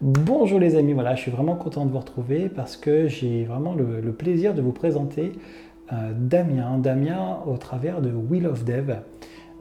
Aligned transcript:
Bonjour 0.00 0.60
les 0.60 0.76
amis, 0.76 0.92
voilà, 0.92 1.16
je 1.16 1.22
suis 1.22 1.30
vraiment 1.32 1.56
content 1.56 1.84
de 1.84 1.90
vous 1.90 1.98
retrouver 1.98 2.48
parce 2.48 2.76
que 2.76 3.08
j'ai 3.08 3.42
vraiment 3.42 3.74
le, 3.74 4.12
plaisir 4.12 4.54
de 4.54 4.62
vous 4.62 4.70
présenter 4.70 5.32
euh, 5.92 6.12
Damien, 6.16 6.78
Damien 6.78 7.40
au 7.48 7.56
travers 7.56 8.00
de 8.00 8.12
Wheel 8.12 8.46
of 8.46 8.64
Dev. 8.64 8.98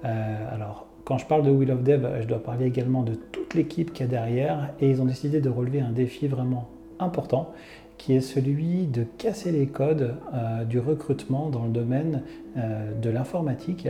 Euh, 0.06 0.54
alors, 0.54 0.86
quand 1.06 1.18
je 1.18 1.26
parle 1.26 1.42
de 1.42 1.50
Wheel 1.50 1.72
of 1.72 1.82
Dev, 1.82 2.22
je 2.22 2.28
dois 2.28 2.44
parler 2.44 2.68
également 2.68 3.02
de 3.02 3.16
toute 3.16 3.56
l'équipe 3.56 3.92
qui 3.92 4.04
est 4.04 4.08
derrière 4.08 4.76
et 4.80 4.92
ils 4.92 5.02
ont 5.02 5.06
décidé 5.06 5.42
de 5.42 5.50
relever 5.50 5.82
un 5.82 5.92
défi 5.92 6.28
vraiment 6.28 6.70
important 7.00 7.52
qui 7.98 8.14
est 8.14 8.22
celui 8.22 8.86
de 8.86 9.06
casser 9.18 9.52
les 9.52 9.66
codes 9.66 10.18
euh, 10.36 10.66
du 10.66 10.78
recrutement 10.78 11.50
dans 11.50 11.64
le 11.64 11.72
domaine 11.72 12.22
de 12.56 13.10
l'informatique. 13.10 13.88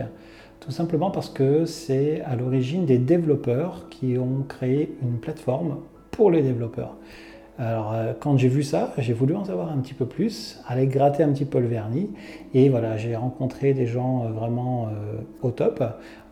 Tout 0.60 0.70
simplement 0.70 1.10
parce 1.10 1.28
que 1.28 1.66
c'est 1.66 2.22
à 2.22 2.36
l'origine 2.36 2.86
des 2.86 2.96
développeurs 2.96 3.90
qui 3.90 4.16
ont 4.16 4.44
créé 4.48 4.96
une 5.02 5.18
plateforme 5.18 5.76
pour 6.18 6.32
les 6.32 6.42
développeurs. 6.42 6.96
Alors, 7.60 7.92
euh, 7.92 8.12
quand 8.18 8.36
j'ai 8.36 8.48
vu 8.48 8.64
ça, 8.64 8.92
j'ai 8.98 9.12
voulu 9.12 9.36
en 9.36 9.44
savoir 9.44 9.70
un 9.70 9.78
petit 9.78 9.94
peu 9.94 10.04
plus, 10.04 10.60
aller 10.66 10.88
gratter 10.88 11.22
un 11.22 11.32
petit 11.32 11.44
peu 11.44 11.60
le 11.60 11.68
vernis. 11.68 12.10
Et 12.54 12.68
voilà, 12.70 12.96
j'ai 12.96 13.14
rencontré 13.14 13.72
des 13.72 13.86
gens 13.86 14.24
euh, 14.24 14.30
vraiment 14.30 14.88
euh, 14.88 15.20
au 15.42 15.52
top, 15.52 15.80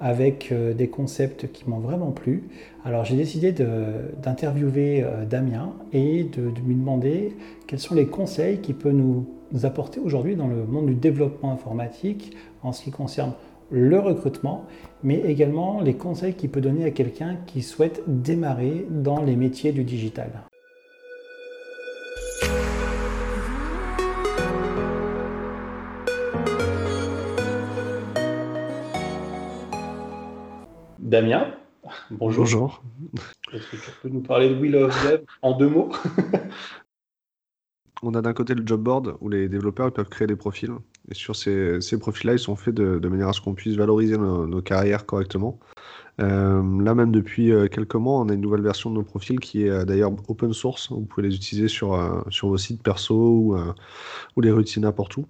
avec 0.01 0.53
des 0.53 0.89
concepts 0.89 1.53
qui 1.53 1.71
m'ont 1.71 1.79
vraiment 1.79 2.11
plu. 2.11 2.49
Alors, 2.85 3.05
j'ai 3.05 3.15
décidé 3.15 3.53
d'interviewer 3.53 5.07
Damien 5.31 5.73
et 5.93 6.25
de, 6.25 6.51
de, 6.51 6.61
lui 6.67 6.75
demander 6.75 7.37
quels 7.69 7.79
sont 7.79 7.95
les 7.95 8.07
conseils 8.07 8.59
qu'il 8.59 8.75
peut 8.75 8.91
nous 8.91 9.25
apporter 9.63 10.01
aujourd'hui 10.01 10.35
dans 10.35 10.49
le 10.49 10.67
monde 10.67 10.87
du 10.87 10.95
développement 10.95 11.53
informatique 11.53 12.37
en 12.63 12.73
ce 12.73 12.83
qui 12.83 12.91
concerne 12.91 13.33
le 13.71 13.99
recrutement, 13.99 14.67
mais 15.03 15.21
également 15.21 15.81
les 15.81 15.97
conseils 15.97 16.35
qu'il 16.35 16.51
peut 16.51 16.61
donner 16.61 16.85
à 16.85 16.91
quelqu'un 16.91 17.37
qui 17.47 17.63
souhaite 17.63 18.03
démarrer 18.07 18.87
dans 18.91 19.23
les 19.23 19.37
métiers 19.37 19.73
du 19.73 19.85
digital. 19.85 20.31
Damien, 30.99 31.55
bonjour. 32.11 32.45
Bonjour. 32.45 32.83
Est-ce 33.53 33.71
que 33.71 33.77
tu 33.77 33.91
peux 34.03 34.09
nous 34.09 34.23
parler 34.23 34.51
de 34.51 34.57
Wheel 34.57 34.77
of 34.77 35.05
Dev 35.09 35.21
en 35.41 35.57
deux 35.57 35.69
mots? 35.69 35.91
On 38.03 38.13
a 38.15 38.23
d'un 38.23 38.33
côté 38.35 38.55
le 38.55 38.67
job 38.67 38.83
board 38.83 39.17
où 39.21 39.29
les 39.29 39.49
développeurs 39.49 39.93
peuvent 39.93 40.09
créer 40.09 40.27
des 40.27 40.37
profils 40.37 40.73
et 41.11 41.15
sur 41.15 41.37
ces, 41.37 41.99
profils-là, 41.99 42.35
ils 42.35 42.39
sont 42.39 42.57
faits 42.57 42.75
de, 42.75 43.09
manière 43.09 43.29
à 43.29 43.33
ce 43.33 43.41
qu'on 43.41 43.55
puisse 43.55 43.77
valoriser 43.77 44.19
nos, 44.19 44.63
carrières 44.63 45.07
correctement. 45.07 45.59
Euh, 46.21 46.63
là, 46.83 46.95
même 46.95 47.13
depuis 47.13 47.53
euh, 47.53 47.69
quelques 47.69 47.95
mois, 47.95 48.21
on 48.21 48.29
a 48.29 48.33
une 48.33 48.41
nouvelle 48.41 48.63
version 48.63 48.91
de 48.91 48.95
nos 48.95 49.03
profils 49.03 49.39
qui 49.39 49.67
est 49.67 49.71
euh, 49.71 49.85
d'ailleurs 49.85 50.13
open 50.29 50.53
source. 50.55 50.91
Vous 50.91 51.03
pouvez 51.03 51.29
les 51.29 51.35
utiliser 51.35 51.69
sur, 51.69 52.25
sur 52.31 52.49
vos 52.49 52.57
sites 52.57 52.83
perso 52.83 53.15
ou, 53.15 53.57
ou 54.37 54.41
les 54.41 54.51
réutiliser 54.51 54.81
n'importe 54.81 55.17
où. 55.19 55.27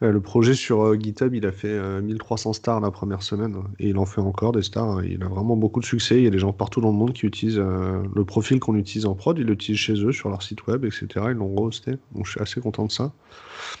le 0.00 0.20
projet 0.20 0.54
sur 0.54 0.98
GitHub, 0.98 1.34
il 1.34 1.44
a 1.44 1.52
fait 1.52 2.00
1300 2.00 2.54
stars 2.54 2.80
la 2.80 2.90
première 2.90 3.22
semaine 3.22 3.56
et 3.78 3.88
il 3.88 3.98
en 3.98 4.06
fait 4.06 4.20
encore 4.20 4.52
des 4.52 4.62
stars. 4.62 5.04
Il 5.04 5.22
a 5.22 5.28
vraiment 5.28 5.56
beaucoup 5.56 5.80
de 5.80 5.86
succès. 5.86 6.18
Il 6.18 6.24
y 6.24 6.26
a 6.26 6.30
des 6.30 6.38
gens 6.38 6.52
partout 6.52 6.80
dans 6.80 6.90
le 6.90 6.96
monde 6.96 7.12
qui 7.12 7.26
utilisent 7.26 7.58
le 7.58 8.24
profil 8.24 8.60
qu'on 8.60 8.76
utilise 8.76 9.06
en 9.06 9.14
prod. 9.14 9.36
Ils 9.38 9.46
l'utilisent 9.46 9.80
chez 9.80 10.04
eux, 10.04 10.12
sur 10.12 10.30
leur 10.30 10.42
site 10.42 10.66
web, 10.66 10.84
etc. 10.84 11.06
Ils 11.28 11.32
l'ont 11.32 11.54
rehosté. 11.54 11.92
Donc 12.14 12.26
je 12.26 12.32
suis 12.32 12.40
assez 12.40 12.60
content 12.60 12.86
de 12.86 12.92
ça. 12.92 13.12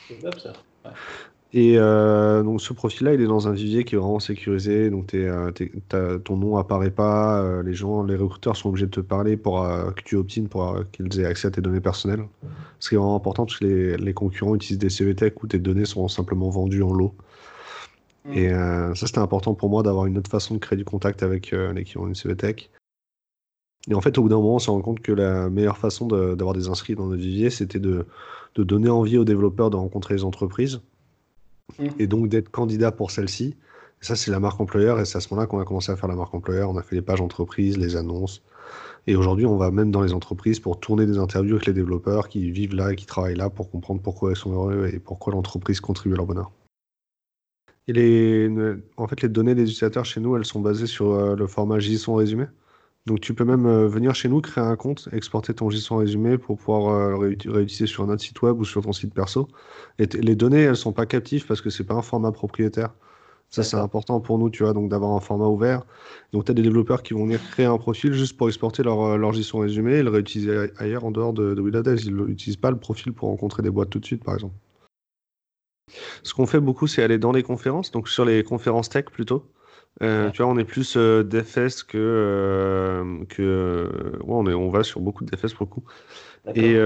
C'est 0.08 0.18
top 0.18 0.38
ça. 0.40 0.52
Et 1.52 1.76
euh, 1.78 2.42
donc 2.42 2.60
ce 2.60 2.74
profil-là, 2.74 3.14
il 3.14 3.20
est 3.22 3.26
dans 3.26 3.48
un 3.48 3.52
vivier 3.52 3.84
qui 3.84 3.94
est 3.94 3.98
vraiment 3.98 4.18
sécurisé. 4.18 4.90
Donc 4.90 5.14
euh, 5.14 5.50
ton 6.18 6.36
nom 6.36 6.58
apparaît 6.58 6.90
pas. 6.90 7.40
Euh, 7.40 7.62
les 7.62 7.72
gens, 7.72 8.02
les 8.02 8.16
recruteurs 8.16 8.56
sont 8.56 8.68
obligés 8.68 8.86
de 8.86 8.90
te 8.90 9.00
parler 9.00 9.38
pour 9.38 9.66
que 9.96 10.02
tu 10.04 10.16
obtiennes 10.16 10.48
pour 10.48 10.76
qu'ils 10.92 11.20
aient 11.20 11.24
accès 11.24 11.48
à 11.48 11.50
tes 11.50 11.62
données 11.62 11.80
personnelles. 11.80 12.24
Ce 12.78 12.90
qui 12.90 12.96
est 12.96 12.98
vraiment 12.98 13.16
important 13.16 13.46
parce 13.46 13.58
que 13.58 13.96
les, 13.96 14.12
concurrents 14.12 14.54
utilisent 14.54 14.78
des 14.78 14.90
CVTech 14.90 15.42
où 15.42 15.46
tes 15.46 15.58
données 15.58 15.86
sont 15.86 16.08
simplement 16.08 16.50
vendues 16.50 16.82
en 16.82 16.92
lot. 16.92 17.14
Mm. 18.26 18.32
Et 18.34 18.50
ça, 18.94 19.06
c'était 19.06 19.18
important 19.18 19.54
pour 19.54 19.70
moi 19.70 19.82
d'avoir 19.82 20.04
une 20.04 20.18
autre 20.18 20.30
façon 20.30 20.54
de 20.54 20.58
créer 20.58 20.76
du 20.76 20.84
contact 20.84 21.22
avec 21.22 21.52
les 21.52 21.84
qui 21.84 21.96
ont 21.96 22.06
une 22.06 22.14
CVTech. 22.14 22.70
Et 23.88 23.94
en 23.94 24.00
fait, 24.00 24.18
au 24.18 24.22
bout 24.22 24.28
d'un 24.28 24.36
moment, 24.36 24.56
on 24.56 24.58
s'est 24.58 24.70
rendu 24.70 24.82
compte 24.82 25.00
que 25.00 25.12
la 25.12 25.48
meilleure 25.48 25.78
façon 25.78 26.06
d'avoir 26.06 26.54
des 26.54 26.68
inscrits 26.68 26.96
dans 26.96 27.06
notre 27.06 27.22
vivier, 27.22 27.50
c'était 27.50 27.78
de, 27.78 28.06
de 28.56 28.64
donner 28.64 28.90
envie 28.90 29.18
aux 29.18 29.24
développeurs 29.24 29.70
de 29.70 29.76
rencontrer 29.76 30.14
les 30.14 30.24
entreprises 30.24 30.80
mm. 31.78 31.86
et 31.98 32.06
donc 32.06 32.28
d'être 32.28 32.50
candidat 32.50 32.90
pour 32.90 33.10
celle-ci. 33.10 33.54
Ça, 34.00 34.16
c'est 34.16 34.30
la 34.30 34.40
marque 34.40 34.60
employeur 34.60 35.00
et 35.00 35.04
c'est 35.04 35.18
à 35.18 35.20
ce 35.20 35.28
moment-là 35.30 35.46
qu'on 35.46 35.60
a 35.60 35.64
commencé 35.64 35.90
à 35.90 35.96
faire 35.96 36.08
la 36.08 36.16
marque 36.16 36.34
employeur. 36.34 36.70
On 36.70 36.76
a 36.76 36.82
fait 36.82 36.96
les 36.96 37.02
pages 37.02 37.20
entreprises, 37.20 37.78
les 37.78 37.96
annonces. 37.96 38.42
Et 39.06 39.14
aujourd'hui, 39.14 39.46
on 39.46 39.56
va 39.56 39.70
même 39.70 39.90
dans 39.90 40.02
les 40.02 40.12
entreprises 40.12 40.58
pour 40.58 40.80
tourner 40.80 41.06
des 41.06 41.18
interviews 41.18 41.54
avec 41.54 41.66
les 41.66 41.72
développeurs 41.72 42.28
qui 42.28 42.50
vivent 42.50 42.74
là 42.74 42.92
et 42.92 42.96
qui 42.96 43.06
travaillent 43.06 43.36
là 43.36 43.50
pour 43.50 43.70
comprendre 43.70 44.02
pourquoi 44.02 44.32
ils 44.32 44.36
sont 44.36 44.52
heureux 44.52 44.90
et 44.92 44.98
pourquoi 44.98 45.32
l'entreprise 45.32 45.80
contribue 45.80 46.14
à 46.14 46.16
leur 46.18 46.26
bonheur. 46.26 46.50
Et 47.88 47.92
les, 47.92 48.50
en 48.96 49.06
fait, 49.06 49.22
les 49.22 49.28
données 49.28 49.54
des 49.54 49.62
utilisateurs 49.62 50.04
chez 50.04 50.20
nous, 50.20 50.36
elles 50.36 50.44
sont 50.44 50.60
basées 50.60 50.88
sur 50.88 51.12
euh, 51.12 51.36
le 51.36 51.46
format 51.46 51.78
JSON 51.78 52.16
résumé. 52.16 52.46
Donc 53.06 53.20
tu 53.20 53.34
peux 53.34 53.44
même 53.44 53.66
euh, 53.66 53.86
venir 53.86 54.14
chez 54.14 54.28
nous, 54.28 54.40
créer 54.40 54.64
un 54.64 54.76
compte, 54.76 55.08
exporter 55.12 55.54
ton 55.54 55.70
JSON 55.70 55.96
résumé 55.98 56.38
pour 56.38 56.58
pouvoir 56.58 56.88
euh, 56.88 57.16
réutiliser 57.16 57.86
sur 57.86 58.06
notre 58.06 58.22
site 58.22 58.42
web 58.42 58.58
ou 58.58 58.64
sur 58.64 58.82
ton 58.82 58.92
site 58.92 59.14
perso. 59.14 59.48
Et 59.98 60.06
les 60.06 60.34
données, 60.34 60.62
elles 60.62 60.76
sont 60.76 60.92
pas 60.92 61.06
captives 61.06 61.46
parce 61.46 61.60
que 61.60 61.70
c'est 61.70 61.84
pas 61.84 61.94
un 61.94 62.02
format 62.02 62.32
propriétaire. 62.32 62.92
Ça, 63.48 63.62
c'est 63.62 63.76
important 63.76 64.20
pour 64.20 64.38
nous, 64.38 64.50
tu 64.50 64.64
vois, 64.64 64.72
donc 64.72 64.90
d'avoir 64.90 65.12
un 65.12 65.20
format 65.20 65.46
ouvert. 65.46 65.84
Donc, 66.32 66.44
tu 66.44 66.50
as 66.50 66.54
des 66.54 66.62
développeurs 66.62 67.02
qui 67.04 67.14
vont 67.14 67.24
venir 67.24 67.40
créer 67.50 67.66
un 67.66 67.78
profil 67.78 68.12
juste 68.12 68.36
pour 68.36 68.48
exporter 68.48 68.82
leur, 68.82 69.00
euh, 69.02 69.16
leur 69.16 69.32
JSON 69.32 69.60
résumé 69.60 69.94
et 69.94 70.02
le 70.02 70.10
réutiliser 70.10 70.70
ailleurs 70.78 71.04
en 71.04 71.12
dehors 71.12 71.32
de, 71.32 71.54
de 71.54 71.96
Ils 72.04 72.16
n'utilisent 72.16 72.56
pas 72.56 72.72
le 72.72 72.78
profil 72.78 73.12
pour 73.12 73.28
rencontrer 73.28 73.62
des 73.62 73.70
boîtes 73.70 73.90
tout 73.90 74.00
de 74.00 74.04
suite, 74.04 74.24
par 74.24 74.34
exemple. 74.34 74.54
Ce 76.24 76.34
qu'on 76.34 76.46
fait 76.46 76.60
beaucoup, 76.60 76.88
c'est 76.88 77.04
aller 77.04 77.18
dans 77.18 77.30
les 77.30 77.44
conférences, 77.44 77.92
donc 77.92 78.08
sur 78.08 78.24
les 78.24 78.42
conférences 78.42 78.88
tech 78.88 79.04
plutôt. 79.06 79.48
Euh, 80.02 80.30
tu 80.30 80.42
vois, 80.42 80.50
on 80.50 80.58
est 80.58 80.64
plus 80.64 80.96
euh, 80.96 81.22
DFS 81.22 81.82
que. 81.82 81.96
Euh, 81.96 83.24
que 83.28 83.90
ouais, 84.20 84.34
on, 84.34 84.46
est, 84.46 84.54
on 84.54 84.70
va 84.70 84.82
sur 84.82 85.00
beaucoup 85.00 85.24
de 85.24 85.30
DFS 85.30 85.54
pour 85.54 85.66
le 85.66 85.70
coup. 85.70 85.84
Et 86.54 86.76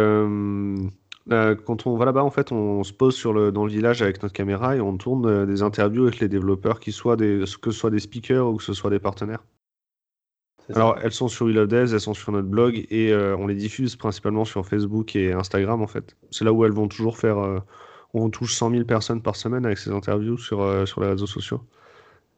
quand 1.64 1.86
on 1.86 1.96
va 1.96 2.04
là-bas, 2.04 2.22
en 2.22 2.30
fait, 2.30 2.52
on 2.52 2.82
se 2.84 2.92
pose 2.92 3.14
sur 3.14 3.32
le, 3.32 3.52
dans 3.52 3.64
le 3.64 3.70
village 3.70 4.02
avec 4.02 4.22
notre 4.22 4.34
caméra 4.34 4.76
et 4.76 4.80
on 4.80 4.96
tourne 4.96 5.46
des 5.46 5.62
interviews 5.62 6.04
avec 6.04 6.20
les 6.20 6.28
développeurs, 6.28 6.80
qui 6.80 6.92
soient 6.92 7.16
des, 7.16 7.44
que 7.60 7.70
ce 7.70 7.78
soit 7.78 7.90
des 7.90 8.00
speakers 8.00 8.48
ou 8.48 8.56
que 8.56 8.64
ce 8.64 8.72
soit 8.72 8.90
des 8.90 8.98
partenaires. 8.98 9.42
Alors, 10.74 10.96
elles 11.02 11.12
sont 11.12 11.26
sur 11.26 11.46
Will 11.46 11.66
elles 11.72 12.00
sont 12.00 12.14
sur 12.14 12.30
notre 12.30 12.46
blog 12.46 12.86
et 12.90 13.12
on 13.14 13.48
les 13.48 13.56
diffuse 13.56 13.96
principalement 13.96 14.44
sur 14.44 14.66
Facebook 14.66 15.16
et 15.16 15.32
Instagram, 15.32 15.82
en 15.82 15.88
fait. 15.88 16.16
C'est 16.30 16.44
là 16.44 16.52
où 16.52 16.64
elles 16.64 16.72
vont 16.72 16.86
toujours 16.86 17.18
faire. 17.18 17.62
on 18.14 18.30
touche 18.30 18.54
100 18.54 18.70
000 18.70 18.84
personnes 18.84 19.20
par 19.20 19.34
semaine 19.34 19.66
avec 19.66 19.78
ces 19.78 19.90
interviews 19.90 20.38
sur, 20.38 20.86
sur 20.86 21.00
les 21.00 21.08
réseaux 21.08 21.26
sociaux. 21.26 21.60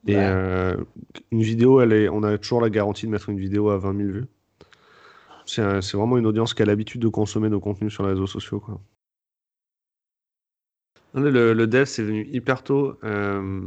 Et 0.07 0.17
euh, 0.17 0.77
une 1.31 1.43
vidéo, 1.43 1.81
elle 1.81 1.93
est, 1.93 2.09
on 2.09 2.23
a 2.23 2.37
toujours 2.39 2.61
la 2.61 2.71
garantie 2.71 3.07
de 3.07 3.11
mettre 3.11 3.29
une 3.29 3.39
vidéo 3.39 3.71
à 3.71 3.79
20 3.79 3.97
000 3.97 4.09
vues. 4.11 4.27
C'est 5.47 5.63
vraiment 5.95 6.19
une 6.19 6.27
audience 6.27 6.55
qui 6.55 6.63
a 6.63 6.67
l'habitude 6.67 7.01
de 7.01 7.09
consommer 7.09 7.49
nos 7.49 7.61
contenus 7.61 7.93
sur 7.93 8.05
les 8.05 8.11
réseaux 8.11 8.27
sociaux. 8.27 8.61
Quoi. 8.61 8.81
Le, 11.15 11.53
le 11.53 11.67
dev, 11.67 11.85
c'est 11.85 12.03
venu 12.03 12.27
hyper 12.33 12.63
tôt. 12.63 12.97
Euh, 13.05 13.61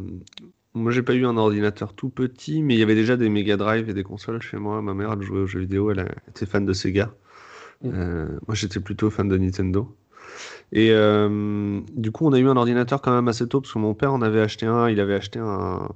moi, 0.73 0.91
j'ai 0.91 1.03
pas 1.03 1.13
eu 1.13 1.25
un 1.25 1.37
ordinateur 1.37 1.93
tout 1.93 2.09
petit, 2.09 2.61
mais 2.61 2.73
il 2.73 2.79
y 2.79 2.83
avait 2.83 2.95
déjà 2.95 3.17
des 3.17 3.29
Mega 3.29 3.55
Drive 3.55 3.89
et 3.89 3.93
des 3.93 4.03
consoles 4.03 4.41
chez 4.41 4.57
moi. 4.57 4.81
Ma 4.81 4.93
mère, 4.93 5.13
elle 5.13 5.21
jouait 5.21 5.39
aux 5.39 5.47
jeux 5.47 5.61
vidéo, 5.61 5.91
elle 5.91 6.13
était 6.27 6.45
fan 6.45 6.65
de 6.65 6.73
Sega. 6.73 7.13
Mm. 7.81 7.89
Euh, 7.93 8.27
moi, 8.47 8.55
j'étais 8.55 8.79
plutôt 8.79 9.09
fan 9.09 9.27
de 9.27 9.37
Nintendo. 9.37 9.95
Et 10.71 10.91
euh, 10.91 11.79
du 11.93 12.11
coup, 12.11 12.25
on 12.25 12.33
a 12.33 12.39
eu 12.39 12.47
un 12.47 12.57
ordinateur 12.57 13.01
quand 13.01 13.13
même 13.13 13.27
assez 13.27 13.47
tôt, 13.47 13.61
parce 13.61 13.73
que 13.73 13.79
mon 13.79 13.93
père 13.93 14.13
en 14.13 14.21
avait 14.21 14.41
acheté 14.41 14.65
un. 14.65 14.89
Il 14.89 14.99
avait 14.99 15.13
acheté 15.13 15.39
un, 15.39 15.87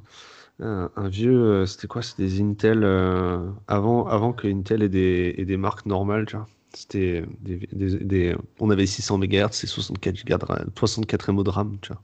un, 0.62 1.08
vieux, 1.08 1.42
euh, 1.42 1.66
c'était 1.66 1.88
quoi? 1.88 2.02
C'était 2.02 2.24
des 2.24 2.42
Intel 2.42 2.84
euh, 2.84 3.50
avant, 3.68 4.08
avant 4.08 4.34
que 4.34 4.48
Intel 4.48 4.84
ait 4.84 4.90
des, 4.90 5.36
ait 5.38 5.46
des 5.46 5.58
marques 5.58 5.86
normales, 5.86 6.26
tu 6.26 6.36
vois. 6.36 6.48
C'était 6.74 7.24
des, 7.42 7.68
des, 7.72 8.36
on 8.60 8.70
avait 8.70 8.86
600 8.86 9.18
MHz 9.20 9.64
et 9.64 9.68
64 9.68 10.26
Go 10.26 10.38
64 10.76 11.32
MO 11.32 11.44
de 11.44 11.50
RAM, 11.50 11.78
tu 11.82 11.94
vois. 11.94 12.02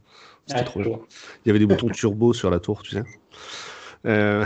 C'était 0.47 0.63
trop 0.63 0.81
trop 0.81 1.05
Il 1.43 1.49
y 1.49 1.51
avait 1.51 1.59
des 1.59 1.65
boutons 1.65 1.89
turbo 1.93 2.33
sur 2.33 2.49
la 2.49 2.59
tour, 2.59 2.81
tu 2.81 2.91
sais. 2.91 3.03
Euh, 4.05 4.45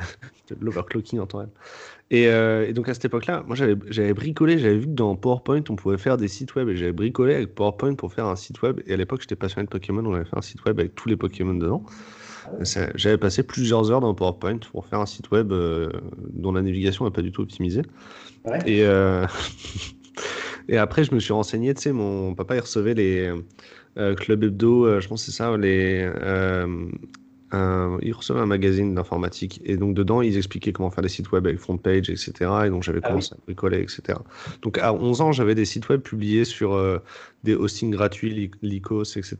L'overclocking 0.60 1.18
en 1.18 1.26
temps 1.26 1.38
réel. 1.38 1.50
Et, 2.10 2.24
et, 2.24 2.72
donc 2.72 2.88
à 2.88 2.94
cette 2.94 3.06
époque-là, 3.06 3.42
moi 3.48 3.56
j'avais 3.56 4.14
bricolé, 4.14 4.58
j'avais 4.60 4.78
vu 4.78 4.86
que 4.86 4.92
dans 4.92 5.16
PowerPoint 5.16 5.62
on 5.68 5.74
pouvait 5.74 5.98
faire 5.98 6.16
des 6.16 6.28
sites 6.28 6.54
web 6.54 6.68
et 6.68 6.76
j'avais 6.76 6.92
bricolé 6.92 7.34
avec 7.34 7.52
PowerPoint 7.52 7.94
pour 7.94 8.12
faire 8.12 8.26
un 8.26 8.36
site 8.36 8.62
web. 8.62 8.80
Et 8.86 8.94
à 8.94 8.96
l'époque 8.96 9.22
j'étais 9.22 9.34
passionné 9.34 9.64
de 9.64 9.70
Pokémon, 9.70 10.06
on 10.06 10.14
avait 10.14 10.24
fait 10.24 10.36
un 10.36 10.42
site 10.42 10.64
web 10.64 10.78
avec 10.78 10.94
tous 10.94 11.08
les 11.08 11.16
Pokémon 11.16 11.54
dedans. 11.54 11.84
J'avais 12.94 13.18
passé 13.18 13.42
plusieurs 13.42 13.90
heures 13.90 14.00
dans 14.00 14.14
PowerPoint 14.14 14.58
pour 14.58 14.86
faire 14.86 15.00
un 15.00 15.06
site 15.06 15.30
web 15.30 15.52
euh, 15.52 15.90
dont 16.32 16.52
la 16.52 16.62
navigation 16.62 17.04
n'est 17.04 17.10
pas 17.10 17.22
du 17.22 17.32
tout 17.32 17.42
optimisée. 17.42 17.82
Et, 18.66 18.84
euh, 18.84 19.26
et 20.68 20.78
après, 20.78 21.04
je 21.04 21.14
me 21.14 21.20
suis 21.20 21.32
renseigné. 21.32 21.74
Tu 21.74 21.82
sais, 21.82 21.92
mon 21.92 22.34
papa, 22.34 22.56
il 22.56 22.60
recevait 22.60 22.94
les 22.94 23.32
euh, 23.98 24.14
Club 24.14 24.44
Hebdo, 24.44 25.00
je 25.00 25.08
pense 25.08 25.24
que 25.24 25.30
c'est 25.30 25.36
ça, 25.36 25.56
les, 25.56 26.08
un, 27.52 27.98
ils 28.02 28.12
recevaient 28.12 28.40
un 28.40 28.46
magazine 28.46 28.94
d'informatique 28.94 29.60
et 29.64 29.76
donc 29.76 29.94
dedans 29.94 30.22
ils 30.22 30.36
expliquaient 30.36 30.72
comment 30.72 30.90
faire 30.90 31.02
des 31.02 31.08
sites 31.08 31.30
web 31.32 31.46
avec 31.46 31.58
front 31.58 31.76
page, 31.78 32.10
etc. 32.10 32.32
Et 32.66 32.70
donc 32.70 32.82
j'avais 32.82 33.00
Ah 33.02 33.08
commencé 33.08 33.34
à 33.34 33.38
bricoler, 33.44 33.80
etc. 33.80 34.18
Donc 34.62 34.78
à 34.78 34.92
11 34.92 35.20
ans, 35.20 35.32
j'avais 35.32 35.54
des 35.54 35.64
sites 35.64 35.88
web 35.88 36.00
publiés 36.00 36.44
sur 36.44 36.74
euh, 36.74 36.98
des 37.44 37.54
hostings 37.54 37.90
gratuits, 37.90 38.50
Lycos, 38.62 39.16
etc. 39.16 39.36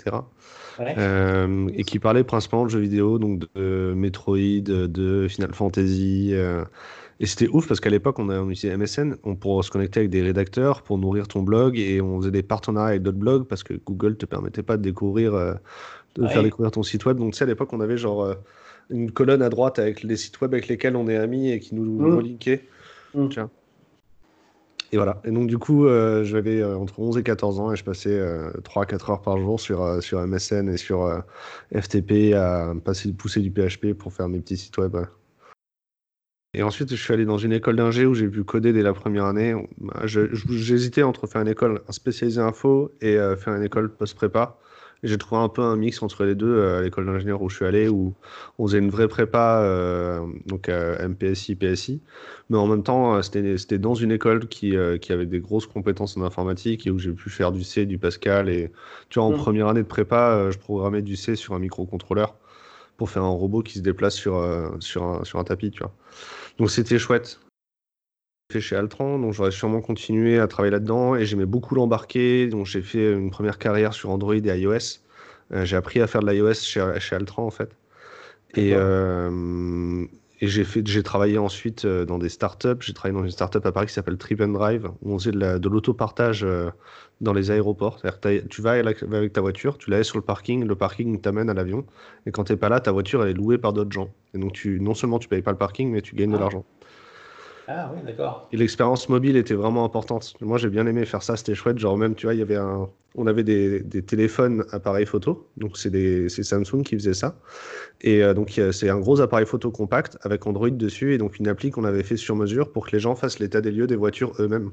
Ouais. 0.78 0.94
Euh, 0.98 1.68
et 1.74 1.84
qui 1.84 1.98
parlaient 1.98 2.24
principalement 2.24 2.66
de 2.66 2.70
jeux 2.70 2.80
vidéo, 2.80 3.18
donc 3.18 3.42
de 3.54 3.94
Metroid, 3.96 4.62
de 4.62 5.26
Final 5.28 5.54
Fantasy. 5.54 6.30
euh, 6.32 6.64
et 7.18 7.26
c'était 7.26 7.48
ouf 7.48 7.66
parce 7.66 7.80
qu'à 7.80 7.90
l'époque, 7.90 8.18
on, 8.18 8.28
on 8.28 8.50
utilisait 8.50 8.76
MSN 8.76 9.16
on, 9.24 9.36
pour 9.36 9.64
se 9.64 9.70
connecter 9.70 10.00
avec 10.00 10.10
des 10.10 10.22
rédacteurs, 10.22 10.82
pour 10.82 10.98
nourrir 10.98 11.28
ton 11.28 11.42
blog, 11.42 11.78
et 11.78 12.00
on 12.00 12.20
faisait 12.20 12.30
des 12.30 12.42
partenariats 12.42 12.90
avec 12.90 13.02
d'autres 13.02 13.18
blogs 13.18 13.46
parce 13.46 13.62
que 13.62 13.74
Google 13.74 14.16
te 14.16 14.26
permettait 14.26 14.62
pas 14.62 14.76
de 14.76 14.82
découvrir, 14.82 15.34
euh, 15.34 15.54
de 16.16 16.22
Ouais. 16.22 16.28
faire 16.28 16.42
découvrir 16.42 16.70
ton 16.72 16.82
site 16.82 17.04
web. 17.06 17.18
Donc, 17.18 17.32
tu 17.32 17.38
sais, 17.38 17.44
à 17.44 17.46
l'époque, 17.46 17.72
on 17.72 17.80
avait 17.80 17.96
genre 17.98 18.24
euh, 18.24 18.34
une 18.90 19.10
colonne 19.10 19.42
à 19.42 19.48
droite 19.48 19.78
avec 19.78 20.02
les 20.02 20.16
sites 20.16 20.40
web 20.40 20.52
avec 20.54 20.68
lesquels 20.68 20.96
on 20.96 21.08
est 21.08 21.16
amis 21.16 21.50
et 21.50 21.60
qui 21.60 21.74
nous 21.74 22.00
Mm. 22.00 22.14
relinkaient. 22.16 22.64
Mm. 23.14 23.28
Et 24.92 24.96
voilà. 24.96 25.20
Et 25.24 25.30
donc, 25.32 25.48
du 25.48 25.58
coup, 25.58 25.86
euh, 25.86 26.22
j'avais 26.22 26.60
euh, 26.60 26.76
entre 26.76 27.00
11 27.00 27.18
et 27.18 27.22
14 27.24 27.58
ans 27.58 27.72
et 27.72 27.76
je 27.76 27.82
passais 27.84 28.16
euh, 28.16 28.50
3-4 28.62 29.10
heures 29.10 29.20
par 29.22 29.36
jour 29.38 29.58
sur, 29.60 29.82
euh, 29.82 30.00
sur 30.00 30.20
MSN 30.24 30.68
et 30.68 30.76
sur 30.76 31.02
euh, 31.04 31.18
FTP 31.74 32.34
à 32.34 32.72
passer, 32.84 33.12
pousser 33.12 33.40
du 33.40 33.50
PHP 33.50 33.94
pour 33.94 34.12
faire 34.12 34.28
mes 34.28 34.38
petits 34.38 34.56
sites 34.56 34.78
web. 34.78 34.94
ouais. 34.94 35.02
Et 36.54 36.62
ensuite, 36.62 36.88
je 36.94 37.02
suis 37.02 37.12
allé 37.12 37.26
dans 37.26 37.36
une 37.36 37.52
école 37.52 37.76
d'ingé 37.76 38.06
où 38.06 38.14
j'ai 38.14 38.28
pu 38.28 38.42
coder 38.44 38.72
dès 38.72 38.82
la 38.82 38.94
première 38.94 39.24
année. 39.26 39.54
Je- 40.04 40.32
J'hésitais 40.32 41.02
entre 41.02 41.26
faire 41.26 41.42
une 41.42 41.48
école 41.48 41.82
spécialisée 41.90 42.40
info 42.40 42.92
et 43.02 43.16
euh, 43.18 43.36
faire 43.36 43.54
une 43.56 43.64
école 43.64 43.92
post-prépa. 43.92 44.56
J'ai 45.02 45.18
trouvé 45.18 45.40
un 45.40 45.48
peu 45.48 45.62
un 45.62 45.76
mix 45.76 46.02
entre 46.02 46.24
les 46.24 46.34
deux 46.34 46.46
euh, 46.56 46.78
à 46.78 46.82
l'école 46.82 47.06
d'ingénieur 47.06 47.42
où 47.42 47.48
je 47.48 47.56
suis 47.56 47.64
allé, 47.64 47.88
où 47.88 48.14
on 48.58 48.66
faisait 48.66 48.78
une 48.78 48.90
vraie 48.90 49.08
prépa, 49.08 49.60
euh, 49.62 50.26
donc 50.46 50.68
euh, 50.68 51.08
MPSI, 51.08 51.54
PSI. 51.54 52.02
Mais 52.50 52.56
en 52.56 52.66
même 52.66 52.82
temps, 52.82 53.20
c'était 53.22 53.78
dans 53.78 53.94
une 53.94 54.10
école 54.12 54.48
qui, 54.48 54.76
euh, 54.76 54.98
qui 54.98 55.12
avait 55.12 55.26
des 55.26 55.40
grosses 55.40 55.66
compétences 55.66 56.16
en 56.16 56.22
informatique 56.22 56.86
et 56.86 56.90
où 56.90 56.98
j'ai 56.98 57.12
pu 57.12 57.30
faire 57.30 57.52
du 57.52 57.62
C, 57.64 57.86
du 57.86 57.98
Pascal. 57.98 58.48
Et 58.48 58.72
tu 59.08 59.18
vois, 59.18 59.28
en 59.28 59.32
Mm. 59.32 59.36
première 59.36 59.68
année 59.68 59.82
de 59.82 59.88
prépa, 59.88 60.50
je 60.50 60.58
programmais 60.58 61.02
du 61.02 61.16
C 61.16 61.36
sur 61.36 61.54
un 61.54 61.58
microcontrôleur 61.58 62.36
pour 62.96 63.10
faire 63.10 63.24
un 63.24 63.28
robot 63.28 63.62
qui 63.62 63.74
se 63.78 63.82
déplace 63.82 64.14
sur, 64.14 64.42
sur, 64.80 65.04
un, 65.04 65.24
sur 65.24 65.38
un 65.38 65.44
tapis, 65.44 65.70
tu 65.70 65.80
vois. 65.80 65.94
Donc 66.58 66.70
c'était 66.70 66.98
chouette. 66.98 67.40
J'ai 68.48 68.60
fait 68.60 68.64
chez 68.68 68.76
Altran, 68.76 69.18
donc 69.18 69.32
j'aurais 69.32 69.50
sûrement 69.50 69.80
continué 69.80 70.38
à 70.38 70.46
travailler 70.46 70.70
là-dedans 70.70 71.16
et 71.16 71.26
j'aimais 71.26 71.46
beaucoup 71.46 71.74
l'embarquer. 71.74 72.46
Donc 72.46 72.64
j'ai 72.66 72.80
fait 72.80 73.12
une 73.12 73.30
première 73.30 73.58
carrière 73.58 73.92
sur 73.92 74.10
Android 74.10 74.36
et 74.36 74.38
iOS. 74.60 75.00
Euh, 75.52 75.64
j'ai 75.64 75.74
appris 75.74 76.00
à 76.00 76.06
faire 76.06 76.20
de 76.22 76.30
l'iOS 76.30 76.54
chez, 76.54 76.84
chez 77.00 77.16
Altran 77.16 77.44
en 77.44 77.50
fait. 77.50 77.70
Et, 78.54 78.70
euh, 78.74 80.04
et 80.40 80.46
j'ai 80.46 80.62
fait, 80.62 80.86
j'ai 80.86 81.02
travaillé 81.02 81.38
ensuite 81.38 81.84
euh, 81.86 82.04
dans 82.04 82.18
des 82.18 82.28
startups. 82.28 82.76
J'ai 82.80 82.92
travaillé 82.92 83.18
dans 83.18 83.24
une 83.24 83.32
startup 83.32 83.66
à 83.66 83.72
Paris 83.72 83.88
qui 83.88 83.94
s'appelle 83.94 84.16
Trip 84.16 84.40
and 84.40 84.48
Drive 84.48 84.88
où 85.02 85.12
on 85.14 85.18
faisait 85.18 85.32
de 85.32 85.40
la- 85.40 85.58
l'autopartage 85.58 86.44
euh, 86.44 86.70
dans 87.20 87.32
les 87.32 87.50
aéroports. 87.50 87.98
C'est-à-dire 88.00 88.44
que 88.44 88.46
tu 88.48 88.62
vas 88.62 88.72
avec 88.74 89.32
ta 89.32 89.40
voiture, 89.40 89.76
tu 89.76 89.90
la 89.90 89.98
laisses 89.98 90.06
sur 90.06 90.18
le 90.18 90.24
parking, 90.24 90.64
le 90.64 90.76
parking 90.76 91.20
t'amène 91.20 91.50
à 91.50 91.54
l'avion. 91.54 91.84
Et 92.26 92.30
quand 92.30 92.44
t'es 92.44 92.56
pas 92.56 92.68
là, 92.68 92.78
ta 92.78 92.92
voiture 92.92 93.24
elle 93.24 93.30
est 93.30 93.34
louée 93.34 93.58
par 93.58 93.72
d'autres 93.72 93.90
gens. 93.92 94.08
Et 94.34 94.38
donc 94.38 94.52
tu, 94.52 94.78
non 94.80 94.94
seulement 94.94 95.18
tu 95.18 95.26
payes 95.26 95.42
pas 95.42 95.50
le 95.52 95.58
parking, 95.58 95.90
mais 95.90 96.00
tu 96.00 96.14
gagnes 96.14 96.30
de 96.30 96.36
Ah. 96.36 96.40
l'argent. 96.40 96.64
Ah 97.68 97.90
oui, 97.92 98.00
d'accord. 98.06 98.48
Et 98.52 98.56
l'expérience 98.56 99.08
mobile 99.08 99.36
était 99.36 99.54
vraiment 99.54 99.84
importante. 99.84 100.34
Moi, 100.40 100.56
j'ai 100.56 100.68
bien 100.68 100.86
aimé 100.86 101.04
faire 101.04 101.22
ça, 101.22 101.36
c'était 101.36 101.54
chouette. 101.54 101.78
Genre, 101.78 101.96
même, 101.98 102.14
tu 102.14 102.26
vois, 102.26 102.34
il 102.34 102.38
y 102.38 102.42
avait 102.42 102.56
un... 102.56 102.88
on 103.16 103.26
avait 103.26 103.42
des, 103.42 103.80
des 103.80 104.02
téléphones 104.02 104.64
appareils 104.70 105.06
photo. 105.06 105.48
Donc, 105.56 105.76
c'est 105.76 105.90
des... 105.90 106.28
Samsung 106.28 106.82
qui 106.84 106.94
faisait 106.94 107.14
ça. 107.14 107.36
Et 108.02 108.22
euh, 108.22 108.34
donc, 108.34 108.60
c'est 108.70 108.88
un 108.88 108.98
gros 108.98 109.20
appareil 109.20 109.46
photo 109.46 109.72
compact 109.72 110.16
avec 110.22 110.46
Android 110.46 110.70
dessus 110.70 111.14
et 111.14 111.18
donc 111.18 111.38
une 111.38 111.48
appli 111.48 111.70
qu'on 111.70 111.84
avait 111.84 112.04
fait 112.04 112.16
sur 112.16 112.36
mesure 112.36 112.70
pour 112.70 112.86
que 112.86 112.92
les 112.92 113.00
gens 113.00 113.16
fassent 113.16 113.40
l'état 113.40 113.60
des 113.60 113.72
lieux 113.72 113.88
des 113.88 113.96
voitures 113.96 114.32
eux-mêmes. 114.38 114.70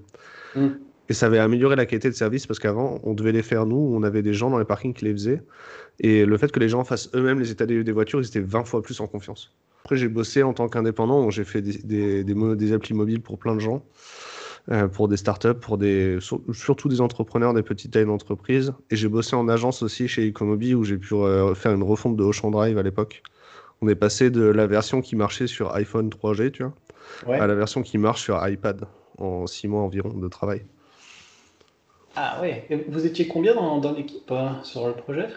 Mm. 0.55 0.67
Et 1.09 1.13
ça 1.13 1.25
avait 1.25 1.39
amélioré 1.39 1.75
la 1.75 1.85
qualité 1.85 2.09
de 2.09 2.15
service 2.15 2.47
parce 2.47 2.59
qu'avant, 2.59 2.99
on 3.03 3.13
devait 3.13 3.31
les 3.31 3.43
faire 3.43 3.65
nous, 3.65 3.91
on 3.93 4.03
avait 4.03 4.21
des 4.21 4.33
gens 4.33 4.49
dans 4.49 4.59
les 4.59 4.65
parkings 4.65 4.93
qui 4.93 5.05
les 5.05 5.13
faisaient. 5.13 5.41
Et 5.99 6.25
le 6.25 6.37
fait 6.37 6.51
que 6.51 6.59
les 6.59 6.69
gens 6.69 6.83
fassent 6.83 7.09
eux-mêmes 7.15 7.39
les 7.39 7.51
états 7.51 7.65
des 7.65 7.73
lieux 7.73 7.83
des 7.83 7.91
voitures, 7.91 8.21
ils 8.21 8.27
étaient 8.27 8.39
20 8.39 8.63
fois 8.65 8.81
plus 8.81 9.01
en 9.01 9.07
confiance. 9.07 9.53
Après, 9.85 9.97
j'ai 9.97 10.07
bossé 10.07 10.43
en 10.43 10.53
tant 10.53 10.69
qu'indépendant, 10.69 11.21
donc 11.21 11.31
j'ai 11.31 11.43
fait 11.43 11.61
des, 11.61 11.77
des, 11.79 12.23
des, 12.23 12.33
mo- 12.33 12.55
des 12.55 12.71
applis 12.71 12.93
mobiles 12.93 13.21
pour 13.21 13.37
plein 13.37 13.53
de 13.53 13.59
gens, 13.59 13.83
euh, 14.71 14.87
pour 14.87 15.09
des 15.09 15.17
startups, 15.17 15.55
pour 15.55 15.77
des, 15.77 16.19
sur- 16.21 16.39
surtout 16.53 16.87
des 16.87 17.01
entrepreneurs, 17.01 17.53
des 17.53 17.63
petites 17.63 17.91
tailles 17.91 18.05
d'entreprise. 18.05 18.73
Et 18.91 18.95
j'ai 18.95 19.09
bossé 19.09 19.35
en 19.35 19.49
agence 19.49 19.83
aussi 19.83 20.07
chez 20.07 20.25
Ecomobi 20.29 20.73
où 20.73 20.85
j'ai 20.85 20.97
pu 20.97 21.13
euh, 21.15 21.53
faire 21.53 21.73
une 21.73 21.83
refonte 21.83 22.15
de 22.15 22.23
Ocean 22.23 22.49
Drive 22.49 22.77
à 22.77 22.81
l'époque. 22.83 23.23
On 23.81 23.89
est 23.89 23.95
passé 23.95 24.29
de 24.29 24.43
la 24.43 24.67
version 24.67 25.01
qui 25.01 25.17
marchait 25.17 25.47
sur 25.47 25.75
iPhone 25.75 26.09
3G, 26.09 26.51
tu 26.51 26.63
vois, 26.63 26.73
Ouais. 27.27 27.37
à 27.39 27.45
la 27.45 27.53
version 27.53 27.81
qui 27.83 27.97
marche 27.97 28.21
sur 28.23 28.47
iPad 28.47 28.85
en 29.17 29.45
6 29.47 29.67
mois 29.67 29.81
environ 29.81 30.13
de 30.17 30.27
travail. 30.29 30.65
Ah 32.15 32.39
ouais. 32.41 32.65
Et 32.69 32.77
vous 32.87 33.05
étiez 33.05 33.27
combien 33.27 33.53
dans, 33.53 33.79
dans 33.79 33.91
l'équipe 33.91 34.31
euh, 34.31 34.47
sur 34.63 34.87
le 34.87 34.93
projet, 34.93 35.27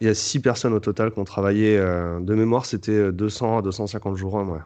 Il 0.00 0.06
y 0.06 0.10
a 0.10 0.14
6 0.14 0.40
personnes 0.40 0.72
au 0.74 0.80
total 0.80 1.12
qui 1.12 1.18
ont 1.18 1.24
travaillé. 1.24 1.76
euh, 1.78 2.20
de 2.20 2.34
mémoire, 2.34 2.66
c'était 2.66 3.12
200 3.12 3.58
à 3.58 3.62
250 3.62 4.16
jours 4.16 4.34
homme, 4.34 4.50
ouais. 4.50 4.60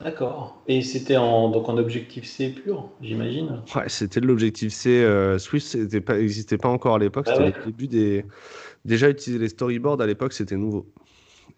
D'accord. 0.00 0.62
Et 0.66 0.82
c'était 0.82 1.16
en, 1.16 1.48
donc 1.50 1.68
en 1.68 1.76
objectif 1.78 2.24
C 2.26 2.50
pur, 2.50 2.90
j'imagine? 3.00 3.62
Ouais, 3.76 3.88
c'était 3.88 4.20
de 4.20 4.26
l'objectif 4.26 4.72
C. 4.72 5.02
Euh, 5.02 5.38
Swift 5.38 5.74
n'existait 5.76 6.58
pas, 6.58 6.68
encore 6.68 6.96
à 6.96 6.98
l'époque. 6.98 7.26
Ah 7.28 7.30
C'était 7.30 7.44
ouais. 7.44 7.52
le 7.56 7.64
début 7.64 7.86
des. 7.88 8.24
Déjà, 8.84 9.10
utiliser 9.10 9.38
les 9.40 9.48
storyboards 9.48 10.00
à 10.00 10.06
l'époque, 10.06 10.32
c'était 10.32 10.56
nouveau. 10.56 10.86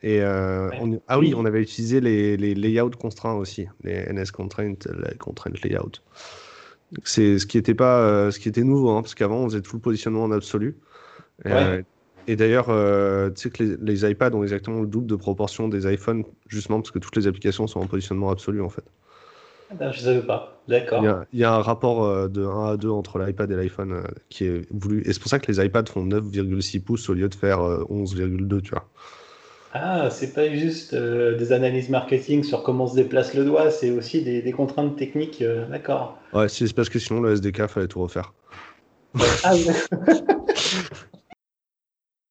Et 0.03 0.21
euh, 0.23 0.71
Ouais. 0.71 0.79
on- 0.81 1.01
Ah 1.09 1.19
oui, 1.19 1.35
on 1.37 1.45
avait 1.47 1.63
utilisé 1.63 2.01
les, 2.01 2.37
les 2.37 2.55
layouts 2.55 2.91
contraints 2.91 3.35
aussi, 3.35 3.69
les 3.85 3.93
NS 3.93 4.33
constraint, 4.33 4.75
les 4.87 5.19
constraint 5.19 5.53
layout. 5.65 5.93
C'est 7.05 7.39
ce 7.39 7.47
qui 7.47 7.59
était 7.59 7.75
pas, 7.75 8.01
euh, 8.01 8.31
ce 8.31 8.39
qui 8.39 8.49
était 8.49 8.63
nouveau, 8.63 8.91
hein, 8.91 9.03
parce 9.03 9.15
qu'avant 9.15 9.39
on 9.39 9.49
faisait 9.49 9.63
tout 9.63 9.77
le 9.77 9.83
positionnement 9.83 10.25
en 10.25 10.31
absolu. 10.33 10.77
Euh, 11.47 11.83
et 12.27 12.37
d'ailleurs, 12.37 12.71
euh, 12.71 13.31
tu 13.31 13.43
sais 13.43 13.51
que 13.51 13.63
les, 13.63 13.77
les 13.81 14.11
iPads 14.11 14.35
ont 14.35 14.43
exactement 14.43 14.81
le 14.81 14.87
double 14.87 15.07
de 15.07 15.17
proportion 15.17 15.69
des 15.69 15.93
iPhones, 15.93 16.25
justement 16.49 16.81
parce 16.81 16.91
que 16.91 16.99
toutes 16.99 17.17
les 17.17 17.27
applications 17.27 17.67
sont 17.67 17.81
en 17.81 17.87
positionnement 17.87 18.31
absolu 18.31 18.63
en 18.63 18.71
fait. 18.71 18.85
Ah 19.71 19.75
ben, 19.79 19.93
je 19.93 20.01
savais 20.01 20.23
pas. 20.23 20.63
D'accord. 20.69 21.03
Il 21.03 21.07
y 21.07 21.09
a, 21.09 21.27
il 21.33 21.39
y 21.41 21.45
a 21.45 21.53
un 21.53 21.61
rapport 21.61 22.05
euh, 22.05 22.29
de 22.29 22.45
1 22.45 22.73
à 22.73 22.77
2 22.77 22.89
entre 22.89 23.19
l'iPad 23.19 23.51
et 23.51 23.57
l'iPhone 23.57 24.05
qui 24.29 24.45
est 24.45 24.63
voulu. 24.73 25.03
Et 25.07 25.13
c'est 25.13 25.21
pour 25.21 25.29
ça 25.29 25.39
que 25.39 25.51
les 25.51 25.65
iPads 25.65 25.87
font 25.87 26.07
9,6 26.07 26.81
pouces 26.81 27.09
au 27.09 27.15
lieu 27.15 27.29
de 27.29 27.35
faire 27.35 27.61
euh, 27.61 27.85
11,2, 27.91 28.63
tu 28.63 28.71
vois. 28.71 28.89
Ah, 29.77 30.09
c'est 30.09 30.33
pas 30.33 30.49
juste 30.55 30.95
euh, 30.95 31.37
des 31.37 31.53
analyses 31.53 31.89
marketing 31.89 32.45
sur 32.45 32.63
comment 32.63 32.87
se 32.87 32.95
déplace 32.95 33.35
le 33.35 33.45
doigt, 33.45 33.73
c'est 33.73 33.91
aussi 33.91 34.23
des, 34.23 34.41
des 34.41 34.53
contraintes 34.53 34.97
techniques. 34.97 35.43
euh, 35.43 35.67
d'accord. 35.67 36.17
Ouais, 36.33 36.49
c'est 36.49 36.73
parce 36.73 36.89
que 36.89 37.01
sinon 37.01 37.21
le 37.21 37.33
SDK 37.33 37.67
fallait 37.67 37.89
tout 37.89 38.01
refaire. 38.01 38.33
Ah. 39.43 39.55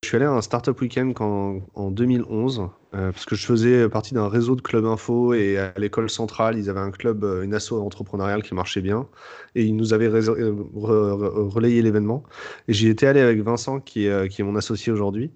Je 0.03 0.09
suis 0.09 0.17
allé 0.17 0.25
à 0.25 0.31
un 0.31 0.41
Startup 0.41 0.77
Weekend 0.81 1.13
quand- 1.13 1.61
en 1.75 1.89
2011 1.89 2.59
euh, 2.93 3.13
parce 3.13 3.25
que 3.25 3.35
je 3.35 3.45
faisais 3.45 3.87
partie 3.87 4.13
d'un 4.13 4.27
réseau 4.27 4.55
de 4.57 4.61
clubs 4.61 4.83
info 4.85 5.33
et 5.33 5.57
à 5.57 5.73
l'école 5.77 6.09
centrale, 6.09 6.57
ils 6.57 6.69
avaient 6.69 6.81
un 6.81 6.91
club, 6.91 7.23
euh, 7.23 7.41
une 7.43 7.53
asso 7.53 7.71
entrepreneuriale 7.71 8.43
qui 8.43 8.53
marchait 8.53 8.81
bien 8.81 9.07
et 9.55 9.63
ils 9.63 9.75
nous 9.77 9.93
avaient 9.93 10.09
relayé 10.09 11.81
l'événement. 11.81 12.23
Et 12.67 12.73
j'y 12.73 12.89
étais 12.89 13.07
allé 13.07 13.21
avec 13.21 13.39
Vincent 13.41 13.79
qui 13.79 14.07
est, 14.07 14.09
euh, 14.09 14.27
qui 14.27 14.41
est 14.41 14.43
mon 14.43 14.57
associé 14.57 14.91
aujourd'hui. 14.91 15.31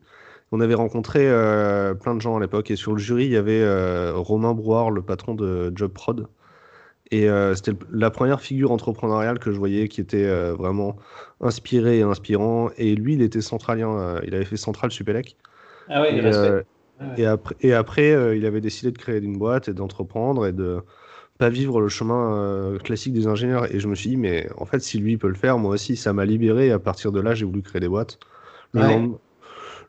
On 0.52 0.60
avait 0.60 0.74
rencontré 0.76 1.26
plein 2.02 2.16
de 2.16 2.22
gens 2.22 2.38
à 2.38 2.40
l'époque 2.40 2.72
et 2.72 2.76
sur 2.78 2.94
le 2.94 3.00
jury, 3.00 3.26
il 3.26 3.32
y 3.32 3.38
avait 3.38 3.66
Romain 4.12 4.54
Brouard, 4.54 4.92
le 4.92 5.02
patron 5.02 5.36
de 5.36 5.74
JobProd. 5.76 6.28
Et 7.12 7.30
euh, 7.30 7.56
c'était 7.56 7.74
la 7.92 8.10
première 8.10 8.42
figure 8.42 8.72
entrepreneuriale 8.72 9.40
que 9.40 9.52
je 9.52 9.58
voyais 9.58 9.88
qui 9.88 10.02
était 10.02 10.26
euh, 10.26 10.54
vraiment 10.54 10.98
inspiré 11.40 12.00
et 12.00 12.02
inspirant. 12.02 12.70
Et 12.78 12.96
lui, 12.96 13.14
il 13.14 13.22
était 13.22 13.42
centralien, 13.42 13.98
euh, 13.98 14.22
il 14.26 14.36
avait 14.36 14.46
fait 14.46 14.58
Central 14.58 14.92
Supélec. 14.92 15.38
Ah 15.90 16.02
oui, 16.02 16.18
Et, 16.18 16.22
respect. 16.22 16.50
Ouais, 16.50 16.66
ouais. 17.02 17.14
et 17.18 17.26
après, 17.26 17.56
et 17.62 17.74
après 17.74 18.38
il 18.38 18.46
avait 18.46 18.60
décidé 18.60 18.92
de 18.92 18.98
créer 18.98 19.20
une 19.22 19.38
boîte 19.38 19.70
et 19.70 19.74
d'entreprendre 19.74 20.46
et 20.46 20.52
de 20.52 20.82
pas 21.38 21.50
vivre 21.50 21.80
le 21.80 21.88
chemin 21.88 22.76
classique 22.84 23.14
des 23.14 23.28
ingénieurs. 23.28 23.74
Et 23.74 23.80
je 23.80 23.88
me 23.88 23.96
suis 23.96 24.10
dit, 24.10 24.18
mais 24.18 24.50
en 24.58 24.66
fait, 24.66 24.80
si 24.80 24.98
lui 24.98 25.18
peut 25.18 25.28
le 25.28 25.36
faire, 25.36 25.60
moi 25.60 25.76
aussi, 25.76 25.96
ça 25.96 26.12
m'a 26.12 26.26
libéré. 26.26 26.68
Et 26.68 26.72
à 26.72 26.80
partir 26.80 27.12
de 27.12 27.22
là, 27.22 27.36
j'ai 27.36 27.46
voulu 27.46 27.62
créer 27.62 27.80
des 27.80 27.88
boîtes. 27.88 28.20
Ouais. 28.74 29.08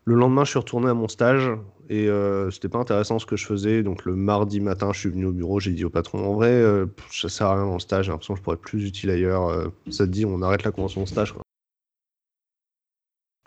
le 0.05 0.15
lendemain, 0.15 0.45
je 0.45 0.51
suis 0.51 0.59
retourné 0.59 0.89
à 0.89 0.93
mon 0.93 1.07
stage 1.07 1.51
et 1.89 2.07
euh, 2.07 2.51
c'était 2.51 2.69
pas 2.69 2.77
intéressant 2.77 3.17
ce 3.19 3.25
que 3.25 3.35
je 3.35 3.45
faisais. 3.45 3.83
Donc 3.83 4.05
le 4.05 4.15
mardi 4.15 4.59
matin, 4.59 4.93
je 4.93 4.99
suis 4.99 5.09
venu 5.09 5.25
au 5.25 5.31
bureau, 5.31 5.59
j'ai 5.59 5.71
dit 5.71 5.83
au 5.83 5.89
patron, 5.89 6.23
en 6.23 6.33
vrai, 6.35 6.51
euh, 6.51 6.85
ça 7.11 7.29
sert 7.29 7.47
à 7.47 7.55
rien 7.55 7.65
mon 7.65 7.79
stage, 7.79 8.05
j'ai 8.05 8.11
l'impression 8.11 8.35
que 8.35 8.39
je 8.39 8.43
pourrais 8.43 8.55
être 8.55 8.61
plus 8.61 8.85
utile 8.85 9.09
ailleurs. 9.09 9.47
euh, 9.49 9.67
ça 9.89 10.05
te 10.05 10.11
dit, 10.11 10.25
on 10.25 10.41
arrête 10.43 10.63
la 10.63 10.71
convention 10.71 11.01
de 11.01 11.07
stage. 11.07 11.33
Quoi. 11.33 11.41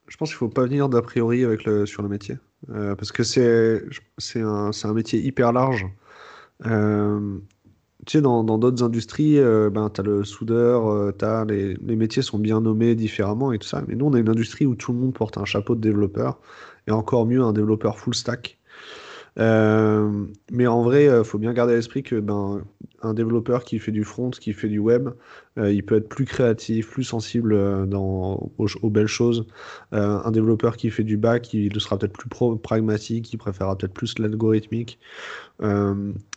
Je 0.09 0.17
pense 0.17 0.31
qu'il 0.31 0.37
faut 0.37 0.49
pas 0.49 0.65
venir 0.65 0.89
d'a 0.89 1.01
priori 1.03 1.45
avec 1.45 1.65
le, 1.65 1.87
sur 1.87 2.03
le 2.03 2.09
métier. 2.09 2.37
Parce 2.69 3.11
que 3.11 3.23
c'est 3.23 4.41
un 4.41 4.93
métier 4.93 5.21
hyper 5.21 5.53
large. 5.53 5.87
Tu 8.05 8.19
sais, 8.19 8.23
dans 8.23 8.43
d'autres 8.43 8.83
industries, 8.83 9.39
euh, 9.39 9.71
ben, 9.71 9.89
tu 9.89 10.01
as 10.01 10.05
le 10.05 10.25
soudeur, 10.25 10.89
euh, 10.89 11.45
les, 11.45 11.75
les 11.75 11.97
métiers 11.97 12.23
sont 12.23 12.39
bien 12.39 12.61
nommés 12.61 12.97
différemment 12.97 13.53
et 13.53 13.61
tout 13.61 13.69
ça. 13.69 13.85
Mais 13.87 13.95
nous, 13.95 14.07
on 14.07 14.15
a 14.15 14.19
une 14.19 14.29
industrie 14.29 14.67
où 14.67 14.75
tout 14.75 14.93
le 14.93 14.99
monde 14.99 15.15
porte 15.15 15.39
un 15.39 15.45
chapeau 15.45 15.77
de 15.77 15.81
développeur 15.81 16.41
et 16.89 16.91
encore 16.91 17.27
mieux 17.27 17.41
un 17.43 17.53
développeur 17.53 18.01
full 18.01 18.15
stack. 18.15 18.59
Euh, 19.39 20.27
mais 20.51 20.67
en 20.67 20.83
vrai, 20.83 21.05
il 21.05 21.25
faut 21.25 21.39
bien 21.39 21.53
garder 21.53 21.75
à 21.75 21.77
l'esprit 21.77 22.03
que 22.03 22.17
ben, 22.19 22.65
un 23.03 23.15
développeur 23.15 23.63
qui 23.63 23.79
fait 23.79 23.93
du 23.93 24.03
front, 24.03 24.31
qui 24.31 24.53
fait 24.53 24.69
du 24.69 24.81
web, 24.81 25.11
il 25.57 25.85
peut 25.85 25.97
être 25.97 26.09
plus 26.09 26.25
créatif, 26.25 26.91
plus 26.91 27.05
sensible 27.05 27.55
aux, 27.55 28.91
belles 28.91 29.07
choses. 29.07 29.47
un 29.93 30.31
développeur 30.33 30.77
qui 30.77 30.91
fait 30.91 31.05
du 31.05 31.17
back, 31.17 31.55
il 31.55 31.81
sera 31.81 31.99
peut-être 31.99 32.13
plus 32.13 32.29
pragmatique, 32.59 33.33
il 33.33 33.39
préférera 33.39 33.79
peut-être 33.79 33.95
plus 33.95 34.19
l'algorithmique. 34.19 34.99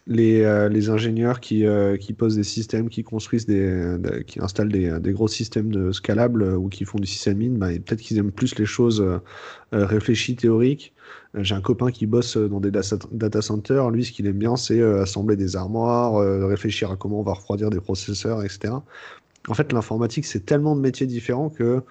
Les, 0.08 0.70
les, 0.70 0.90
ingénieurs 0.90 1.40
qui, 1.40 1.66
qui, 2.00 2.14
posent 2.14 2.36
des 2.36 2.44
systèmes, 2.44 2.90
qui 2.90 3.04
construisent 3.04 3.48
des, 3.48 3.98
qui 4.28 4.40
installent 4.40 4.72
des, 4.72 5.00
des, 5.00 5.14
gros 5.14 5.28
systèmes 5.28 5.72
de 5.72 5.92
scalables 5.92 6.44
ou 6.44 6.70
qui 6.70 6.86
font 6.86 7.00
du 7.00 7.08
système 7.08 7.42
in, 7.42 7.58
ben, 7.58 7.82
peut-être 7.82 8.02
qu'ils 8.02 8.20
aiment 8.20 8.32
plus 8.32 8.56
les 8.60 8.68
choses 8.68 9.04
réfléchies, 9.72 10.36
théoriques. 10.36 10.94
Euh, 11.36 11.44
j'ai 11.44 11.56
un 11.56 11.62
copain 11.62 11.92
qui 11.92 12.06
bosse 12.06 12.38
euh, 12.38 12.48
dans 12.48 12.60
des 12.60 12.72
data 12.72 13.42
centers. 13.42 13.90
Lui, 13.90 14.06
ce 14.06 14.12
qu'il 14.12 14.28
aime 14.28 14.38
bien, 14.38 14.56
c'est 14.56 14.80
euh, 14.80 15.02
assembler 15.02 15.36
des 15.36 15.56
armoires, 15.56 16.16
réfléchir 16.48 16.92
à 16.92 16.96
comment 16.96 17.20
on 17.20 17.24
va 17.24 17.34
refroidir 17.34 17.70
des 17.70 17.80
processeurs, 17.80 18.44
etc. 18.44 18.74
En 19.48 19.54
fait, 19.54 19.72
l'informatique, 19.74 20.26
c'est 20.26 20.46
tellement 20.46 20.76
de 20.76 20.82
métiers 20.82 21.08
différents 21.08 21.50
que 21.50 21.82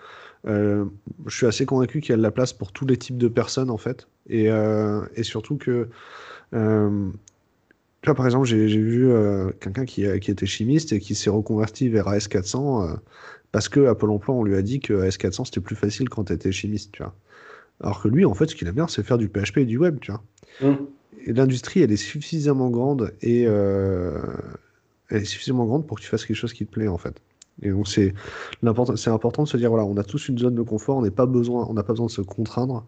je 0.46 0.84
suis 1.34 1.46
assez 1.46 1.64
convaincu 1.64 2.02
qu'il 2.02 2.10
y 2.10 2.12
a 2.12 2.18
de 2.18 2.22
la 2.22 2.30
place 2.30 2.52
pour 2.52 2.70
tous 2.72 2.84
les 2.84 2.98
types 2.98 3.16
de 3.16 3.28
personnes, 3.28 3.70
en 3.70 3.78
fait. 3.78 4.08
Et, 4.28 4.46
et 5.14 5.22
surtout 5.22 5.56
que. 5.56 5.88
Vois, 8.06 8.14
par 8.14 8.26
exemple, 8.26 8.46
j'ai 8.46 8.66
vu 8.66 9.10
quelqu'un 9.60 9.84
qui, 9.84 10.04
qui, 10.20 10.30
était 10.30 10.46
chimiste 10.46 10.92
et 10.92 11.00
qui 11.00 11.14
s'est 11.14 11.30
reconverti 11.30 11.88
vers 11.88 12.08
AS400 12.08 12.98
parce 13.54 13.68
que 13.68 13.86
à 13.86 13.94
Pôle 13.94 14.10
emploi, 14.10 14.34
on 14.34 14.42
lui 14.42 14.56
a 14.56 14.62
dit 14.62 14.80
que 14.80 15.08
AS400 15.08 15.44
c'était 15.44 15.60
plus 15.60 15.76
facile 15.76 16.08
quand 16.08 16.24
tu 16.24 16.32
étais 16.32 16.50
chimiste, 16.50 16.90
tu 16.90 17.04
vois. 17.04 17.14
Alors 17.80 18.02
que 18.02 18.08
lui, 18.08 18.24
en 18.24 18.34
fait, 18.34 18.50
ce 18.50 18.56
qu'il 18.56 18.66
aime 18.66 18.74
bien, 18.74 18.88
c'est 18.88 19.04
faire 19.04 19.16
du 19.16 19.28
PHP 19.28 19.58
et 19.58 19.64
du 19.64 19.78
web, 19.78 19.98
tu 20.00 20.10
vois. 20.10 20.22
Mmh. 20.60 20.74
Et 21.26 21.32
l'industrie, 21.32 21.80
elle 21.80 21.92
est 21.92 21.96
suffisamment 21.96 22.68
grande 22.70 23.14
et 23.22 23.44
euh, 23.46 24.18
elle 25.08 25.22
est 25.22 25.24
suffisamment 25.24 25.66
grande 25.66 25.86
pour 25.86 25.98
que 25.98 26.02
tu 26.02 26.08
fasses 26.08 26.24
quelque 26.24 26.36
chose 26.36 26.52
qui 26.52 26.66
te 26.66 26.70
plaît, 26.72 26.88
en 26.88 26.98
fait. 26.98 27.20
Et 27.62 27.70
donc, 27.70 27.86
c'est 27.86 28.12
important 29.06 29.44
de 29.44 29.48
se 29.48 29.56
dire, 29.56 29.70
voilà, 29.70 29.84
on 29.84 29.96
a 29.96 30.02
tous 30.02 30.28
une 30.28 30.38
zone 30.38 30.56
de 30.56 30.62
confort, 30.62 30.96
on 30.96 31.02
n'a 31.02 31.10
pas, 31.12 31.26
besoin, 31.26 31.66
on 31.70 31.74
pas 31.74 31.82
besoin 31.84 32.06
de 32.06 32.10
se 32.10 32.22
contraindre. 32.22 32.84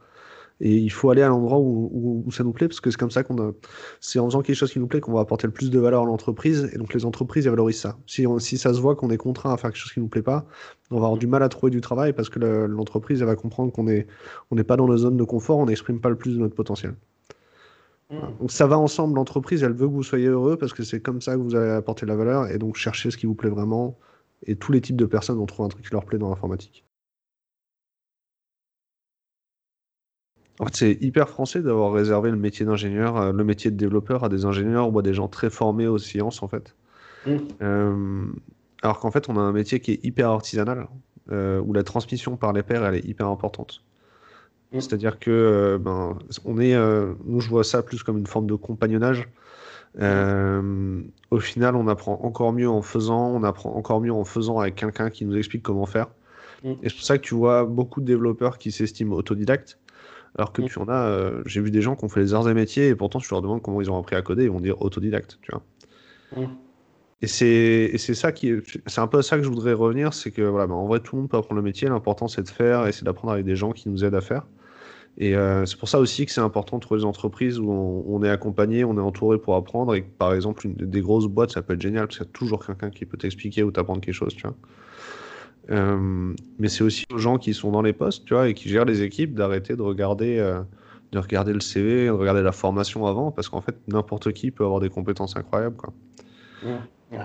Et 0.60 0.74
il 0.74 0.90
faut 0.90 1.10
aller 1.10 1.20
à 1.20 1.28
l'endroit 1.28 1.58
où, 1.58 2.24
ça 2.30 2.42
nous 2.42 2.52
plaît, 2.52 2.66
parce 2.66 2.80
que 2.80 2.90
c'est 2.90 2.96
comme 2.96 3.10
ça 3.10 3.22
qu'on 3.22 3.38
a. 3.38 3.52
C'est 4.00 4.18
en 4.18 4.26
faisant 4.26 4.40
quelque 4.40 4.56
chose 4.56 4.72
qui 4.72 4.78
nous 4.78 4.86
plaît 4.86 5.00
qu'on 5.00 5.12
va 5.12 5.20
apporter 5.20 5.46
le 5.46 5.52
plus 5.52 5.70
de 5.70 5.78
valeur 5.78 6.02
à 6.02 6.06
l'entreprise, 6.06 6.70
et 6.72 6.78
donc 6.78 6.94
les 6.94 7.04
entreprises, 7.04 7.46
elles 7.46 7.50
valorisent 7.50 7.80
ça. 7.80 7.98
Si, 8.06 8.24
si 8.38 8.56
ça 8.56 8.72
se 8.72 8.80
voit 8.80 8.96
qu'on 8.96 9.10
est 9.10 9.18
contraint 9.18 9.52
à 9.52 9.58
faire 9.58 9.70
quelque 9.70 9.80
chose 9.80 9.92
qui 9.92 10.00
nous 10.00 10.08
plaît 10.08 10.22
pas, 10.22 10.46
on 10.90 10.98
va 10.98 11.06
avoir 11.06 11.18
du 11.18 11.26
mal 11.26 11.42
à 11.42 11.50
trouver 11.50 11.70
du 11.70 11.82
travail, 11.82 12.14
parce 12.14 12.30
que 12.30 12.38
l'entreprise, 12.38 13.20
elle 13.20 13.26
va 13.26 13.36
comprendre 13.36 13.70
qu'on 13.70 13.84
n'est 13.84 14.06
on 14.50 14.56
pas 14.56 14.76
dans 14.76 14.86
nos 14.86 14.96
zones 14.96 15.18
de 15.18 15.24
confort, 15.24 15.58
on 15.58 15.66
n'exprime 15.66 16.00
pas 16.00 16.08
le 16.08 16.16
plus 16.16 16.34
de 16.34 16.38
notre 16.38 16.54
potentiel. 16.54 16.94
Mmh. 18.08 18.16
Donc 18.40 18.50
ça 18.50 18.66
va 18.66 18.78
ensemble, 18.78 19.16
l'entreprise, 19.16 19.62
elle 19.62 19.74
veut 19.74 19.88
que 19.88 19.92
vous 19.92 20.04
soyez 20.04 20.28
heureux, 20.28 20.56
parce 20.56 20.72
que 20.72 20.84
c'est 20.84 21.00
comme 21.00 21.20
ça 21.20 21.34
que 21.34 21.40
vous 21.40 21.54
allez 21.54 21.70
apporter 21.70 22.06
de 22.06 22.10
la 22.10 22.16
valeur, 22.16 22.48
et 22.48 22.56
donc 22.56 22.76
chercher 22.76 23.10
ce 23.10 23.18
qui 23.18 23.26
vous 23.26 23.34
plaît 23.34 23.50
vraiment, 23.50 23.98
et 24.44 24.56
tous 24.56 24.72
les 24.72 24.80
types 24.80 24.96
de 24.96 25.06
personnes 25.06 25.36
vont 25.36 25.44
trouver 25.44 25.66
un 25.66 25.68
truc 25.68 25.84
qui 25.84 25.92
leur 25.92 26.06
plaît 26.06 26.18
dans 26.18 26.30
l'informatique. 26.30 26.85
En 30.58 30.64
fait, 30.64 30.76
c'est 30.76 30.98
hyper 31.02 31.28
français 31.28 31.60
d'avoir 31.60 31.92
réservé 31.92 32.30
le 32.30 32.36
métier 32.36 32.64
d'ingénieur, 32.64 33.16
euh, 33.16 33.32
le 33.32 33.44
métier 33.44 33.70
de 33.70 33.76
développeur 33.76 34.24
à 34.24 34.28
des 34.28 34.44
ingénieurs 34.44 34.92
ou 34.92 34.98
à 34.98 35.02
des 35.02 35.12
gens 35.12 35.28
très 35.28 35.50
formés 35.50 35.86
aux 35.86 35.98
sciences, 35.98 36.42
en 36.42 36.48
fait. 36.48 36.74
Mmh. 37.26 37.36
Euh, 37.62 38.24
alors 38.82 38.98
qu'en 39.00 39.10
fait, 39.10 39.28
on 39.28 39.36
a 39.36 39.40
un 39.40 39.52
métier 39.52 39.80
qui 39.80 39.92
est 39.92 40.04
hyper 40.04 40.30
artisanal, 40.30 40.88
euh, 41.30 41.60
où 41.60 41.72
la 41.72 41.82
transmission 41.82 42.36
par 42.36 42.52
les 42.52 42.62
pairs, 42.62 42.84
elle 42.84 42.94
est 42.94 43.04
hyper 43.04 43.28
importante. 43.28 43.82
Mmh. 44.72 44.80
C'est-à-dire 44.80 45.18
que, 45.18 45.78
ben, 45.80 46.18
on 46.44 46.58
est, 46.58 46.74
nous, 47.26 47.40
je 47.40 47.48
vois 47.50 47.64
ça 47.64 47.82
plus 47.82 48.02
comme 48.02 48.18
une 48.18 48.26
forme 48.26 48.46
de 48.46 48.54
compagnonnage. 48.54 49.28
au 49.98 51.40
final, 51.40 51.76
on 51.76 51.86
apprend 51.88 52.18
encore 52.22 52.52
mieux 52.54 52.68
en 52.68 52.80
faisant, 52.80 53.28
on 53.28 53.42
apprend 53.42 53.74
encore 53.74 54.00
mieux 54.00 54.12
en 54.12 54.24
faisant 54.24 54.58
avec 54.58 54.76
quelqu'un 54.76 55.10
qui 55.10 55.26
nous 55.26 55.36
explique 55.36 55.62
comment 55.62 55.86
faire. 55.86 56.08
Mmh. 56.64 56.70
Et 56.82 56.88
c'est 56.88 56.94
pour 56.94 57.04
ça 57.04 57.18
que 57.18 57.24
tu 57.24 57.34
vois 57.34 57.66
beaucoup 57.66 58.00
de 58.00 58.06
développeurs 58.06 58.56
qui 58.56 58.72
s'estiment 58.72 59.16
autodidactes 59.16 59.78
alors 60.36 60.52
que 60.52 60.62
mm. 60.62 60.66
tu 60.66 60.78
en 60.78 60.88
as, 60.88 61.06
euh, 61.06 61.42
j'ai 61.46 61.60
vu 61.60 61.70
des 61.70 61.82
gens 61.82 61.96
qui 61.96 62.04
ont 62.04 62.08
fait 62.08 62.20
les 62.20 62.34
arts 62.34 62.48
et 62.48 62.54
métiers 62.54 62.88
et 62.88 62.94
pourtant 62.94 63.18
tu 63.18 63.28
leur 63.30 63.42
demandes 63.42 63.62
comment 63.62 63.80
ils 63.80 63.90
ont 63.90 63.98
appris 63.98 64.16
à 64.16 64.22
coder, 64.22 64.44
ils 64.44 64.50
vont 64.50 64.60
dire 64.60 64.80
autodidacte, 64.82 65.38
tu 65.42 65.50
vois. 65.50 65.62
Mm. 66.36 66.50
Et 67.22 67.26
c'est 67.28 67.96
ça 67.96 68.30
qui 68.30 68.52
c'est 68.86 69.00
un 69.00 69.06
peu 69.06 69.18
à 69.18 69.22
ça 69.22 69.38
que 69.38 69.42
je 69.42 69.48
voudrais 69.48 69.72
revenir, 69.72 70.12
c'est 70.12 70.30
que 70.30 70.42
voilà, 70.42 70.66
bah, 70.66 70.74
en 70.74 70.86
vrai 70.86 71.00
tout 71.00 71.16
le 71.16 71.22
monde 71.22 71.30
peut 71.30 71.38
apprendre 71.38 71.56
le 71.56 71.64
métier, 71.64 71.88
l'important 71.88 72.28
c'est 72.28 72.42
de 72.42 72.48
faire 72.48 72.86
et 72.86 72.92
c'est 72.92 73.04
d'apprendre 73.04 73.32
avec 73.32 73.46
des 73.46 73.56
gens 73.56 73.72
qui 73.72 73.88
nous 73.88 74.04
aident 74.04 74.14
à 74.14 74.20
faire. 74.20 74.46
Et 75.18 75.34
euh, 75.34 75.64
c'est 75.64 75.78
pour 75.78 75.88
ça 75.88 75.98
aussi 75.98 76.26
que 76.26 76.32
c'est 76.32 76.42
important 76.42 76.76
de 76.76 76.82
trouver 76.82 77.00
des 77.00 77.06
entreprises 77.06 77.58
où 77.58 77.70
on, 77.70 78.22
est 78.22 78.28
accompagné, 78.28 78.84
on 78.84 78.98
est 78.98 79.00
entouré 79.00 79.38
pour 79.38 79.56
apprendre 79.56 79.94
et 79.94 80.02
que, 80.02 80.10
par 80.10 80.34
exemple 80.34 80.66
une, 80.66 80.74
des 80.74 81.00
grosses 81.00 81.26
boîtes 81.26 81.52
ça 81.52 81.62
peut 81.62 81.72
être 81.72 81.80
génial 81.80 82.06
parce 82.06 82.18
qu'il 82.18 82.26
y 82.26 82.28
a 82.28 82.32
toujours 82.32 82.64
quelqu'un 82.64 82.90
qui 82.90 83.06
peut 83.06 83.16
t'expliquer 83.16 83.62
ou 83.62 83.70
t'apprendre 83.70 84.02
quelque 84.02 84.14
chose, 84.14 84.34
tu 84.34 84.42
vois. 84.42 84.54
Euh, 85.70 86.34
mais 86.58 86.68
c'est 86.68 86.84
aussi 86.84 87.04
aux 87.12 87.18
gens 87.18 87.38
qui 87.38 87.54
sont 87.54 87.70
dans 87.70 87.82
les 87.82 87.92
postes, 87.92 88.24
tu 88.24 88.34
vois, 88.34 88.48
et 88.48 88.54
qui 88.54 88.68
gèrent 88.68 88.84
les 88.84 89.02
équipes 89.02 89.34
d'arrêter 89.34 89.76
de 89.76 89.82
regarder, 89.82 90.38
euh, 90.38 90.60
de 91.12 91.18
regarder 91.18 91.52
le 91.52 91.60
CV, 91.60 92.06
de 92.06 92.10
regarder 92.10 92.42
la 92.42 92.52
formation 92.52 93.06
avant, 93.06 93.30
parce 93.32 93.48
qu'en 93.48 93.60
fait, 93.60 93.76
n'importe 93.88 94.32
qui 94.32 94.50
peut 94.50 94.64
avoir 94.64 94.80
des 94.80 94.90
compétences 94.90 95.36
incroyables, 95.36 95.76
quoi. 95.76 95.92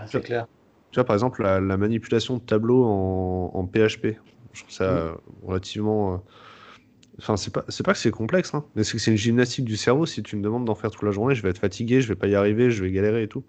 c'est 0.08 0.24
clair. 0.24 0.48
Tu 0.92 1.00
vois, 1.00 1.06
par 1.06 1.16
exemple, 1.16 1.44
la, 1.44 1.78
manipulation 1.78 2.38
de 2.38 2.42
tableaux 2.42 2.84
en, 2.84 3.52
en, 3.54 3.66
PHP, 3.66 4.18
je 4.54 4.62
trouve 4.62 4.74
ça 4.74 4.92
mmh. 4.92 5.48
relativement 5.48 6.14
euh, 6.14 6.18
Enfin, 7.22 7.38
c'est 7.38 7.54
pas, 7.54 7.64
c'est 7.68 7.86
pas 7.86 7.94
que 7.94 8.00
c'est 8.00 8.10
complexe, 8.10 8.56
hein, 8.56 8.66
mais 8.76 8.84
c'est 8.84 8.94
que 8.94 8.98
c'est 8.98 9.12
une 9.12 9.18
gymnastique 9.18 9.64
du 9.64 9.78
cerveau. 9.78 10.08
Si 10.08 10.24
tu 10.24 10.36
me 10.36 10.42
demandes 10.42 10.66
d'en 10.66 10.74
faire 10.74 10.90
toute 10.90 11.04
la 11.04 11.12
journée, 11.12 11.36
je 11.36 11.44
vais 11.44 11.50
être 11.50 11.60
fatigué, 11.60 12.02
je 12.02 12.08
vais 12.08 12.16
pas 12.16 12.26
y 12.26 12.34
arriver, 12.34 12.72
je 12.72 12.84
vais 12.84 12.92
galérer 12.92 13.22
et 13.22 13.28
tout. 13.28 13.44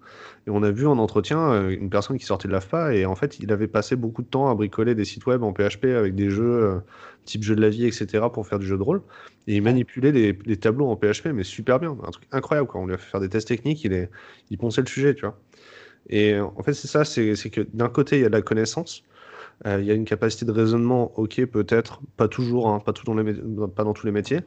Et 0.45 0.51
on 0.51 0.61
a 0.61 0.69
vu 0.69 0.85
en 0.85 0.99
entretien 0.99 1.39
euh, 1.39 1.69
une 1.69 1.89
personne 1.89 2.19
qui 2.19 2.25
sortait 2.25 2.47
de 2.47 2.53
l'AFPA 2.53 2.93
et 2.93 3.07
en 3.07 3.15
fait, 3.15 3.39
il 3.39 3.51
avait 3.51 3.67
passé 3.67 3.95
beaucoup 3.95 4.21
de 4.21 4.27
temps 4.27 4.47
à 4.47 4.53
bricoler 4.53 4.93
des 4.93 5.05
sites 5.05 5.25
web 5.25 5.41
en 5.41 5.53
PHP 5.53 5.85
avec 5.85 6.13
des 6.13 6.29
jeux 6.29 6.63
euh, 6.63 6.79
type 7.25 7.41
jeu 7.41 7.55
de 7.55 7.61
la 7.61 7.69
vie, 7.69 7.87
etc. 7.87 8.25
pour 8.31 8.45
faire 8.45 8.59
du 8.59 8.67
jeu 8.67 8.77
de 8.77 8.83
rôle. 8.83 9.01
Et 9.47 9.55
il 9.55 9.63
manipulait 9.63 10.11
les, 10.11 10.57
tableaux 10.57 10.85
en 10.85 10.95
PHP, 10.95 11.29
mais 11.33 11.43
super 11.43 11.79
bien. 11.79 11.97
Un 12.05 12.11
truc 12.11 12.27
incroyable, 12.31 12.67
quoi. 12.67 12.79
On 12.79 12.85
lui 12.85 12.93
a 12.93 12.99
fait 12.99 13.09
faire 13.09 13.21
des 13.21 13.29
tests 13.29 13.47
techniques, 13.47 13.83
il, 13.83 13.93
est, 13.93 14.11
il 14.51 14.59
ponçait 14.59 14.81
le 14.81 14.87
sujet, 14.87 15.15
tu 15.15 15.21
vois. 15.21 15.39
Et 16.09 16.39
en 16.39 16.61
fait, 16.61 16.73
c'est 16.73 16.87
ça, 16.87 17.05
c'est, 17.05 17.33
que 17.49 17.61
d'un 17.73 17.89
côté, 17.89 18.17
il 18.17 18.21
y 18.21 18.25
a 18.25 18.29
de 18.29 18.33
la 18.33 18.43
connaissance 18.43 19.03
il 19.65 19.85
y 19.85 19.91
a 19.91 19.93
une 19.93 20.05
capacité 20.05 20.45
de 20.45 20.51
raisonnement, 20.51 21.17
ok, 21.17 21.45
peut-être, 21.45 22.01
pas 22.17 22.27
toujours, 22.27 22.67
hein, 22.69 22.79
pas, 22.79 22.91
tout 22.91 23.05
dans 23.05 23.15
les, 23.15 23.33
pas 23.75 23.83
dans 23.83 23.93
tous 23.93 24.05
les 24.05 24.11
métiers, 24.11 24.41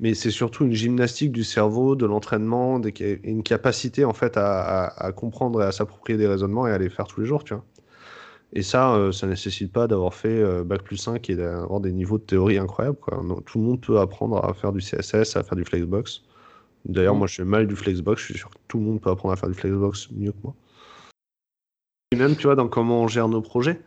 mais 0.00 0.14
c'est 0.14 0.30
surtout 0.30 0.64
une 0.64 0.72
gymnastique 0.72 1.32
du 1.32 1.44
cerveau, 1.44 1.96
de 1.96 2.06
l'entraînement, 2.06 2.80
une 2.80 3.42
capacité 3.42 4.04
en 4.04 4.12
fait 4.12 4.36
à, 4.36 5.12
comprendre 5.16 5.62
et 5.62 5.66
à 5.66 5.72
s'approprier 5.72 6.18
des 6.18 6.26
raisonnements 6.26 6.66
et 6.66 6.72
à 6.72 6.78
les 6.78 6.90
faire 6.90 7.06
tous 7.06 7.20
les 7.20 7.26
jours, 7.26 7.44
tu 7.44 7.54
vois. 7.54 7.64
Et 8.54 8.62
ça, 8.62 8.94
euh, 8.94 9.12
ça 9.12 9.26
nécessite 9.26 9.72
pas 9.72 9.86
d'avoir 9.86 10.14
fait 10.14 10.40
euh, 10.40 10.64
bac 10.64 10.82
plus 10.82 10.96
5 10.96 11.28
et 11.28 11.36
d'avoir 11.36 11.80
des 11.80 11.92
niveaux 11.92 12.16
de 12.16 12.22
théorie 12.22 12.56
incroyables. 12.56 12.96
Quoi. 12.96 13.22
tout 13.44 13.58
le 13.58 13.64
monde 13.64 13.80
peut 13.82 13.98
apprendre 13.98 14.42
à 14.42 14.54
faire 14.54 14.72
du 14.72 14.80
CSS, 14.80 15.36
à 15.36 15.42
faire 15.42 15.56
du 15.56 15.66
Flexbox. 15.66 16.22
D'ailleurs, 16.86 17.14
mmh. 17.14 17.18
moi, 17.18 17.26
je 17.26 17.34
fais 17.34 17.44
mal 17.44 17.66
du 17.66 17.76
Flexbox. 17.76 18.22
Je 18.22 18.26
suis 18.26 18.38
sûr 18.38 18.48
que 18.48 18.56
tout 18.66 18.78
le 18.78 18.84
monde 18.84 19.02
peut 19.02 19.10
apprendre 19.10 19.34
à 19.34 19.36
faire 19.36 19.50
du 19.50 19.54
Flexbox 19.54 20.08
mieux 20.12 20.32
que 20.32 20.38
moi 20.42 20.54
même, 22.16 22.36
tu 22.36 22.44
vois, 22.44 22.54
dans 22.54 22.68
comment 22.68 23.02
on 23.02 23.08
gère 23.08 23.28
nos 23.28 23.42
projets. 23.42 23.80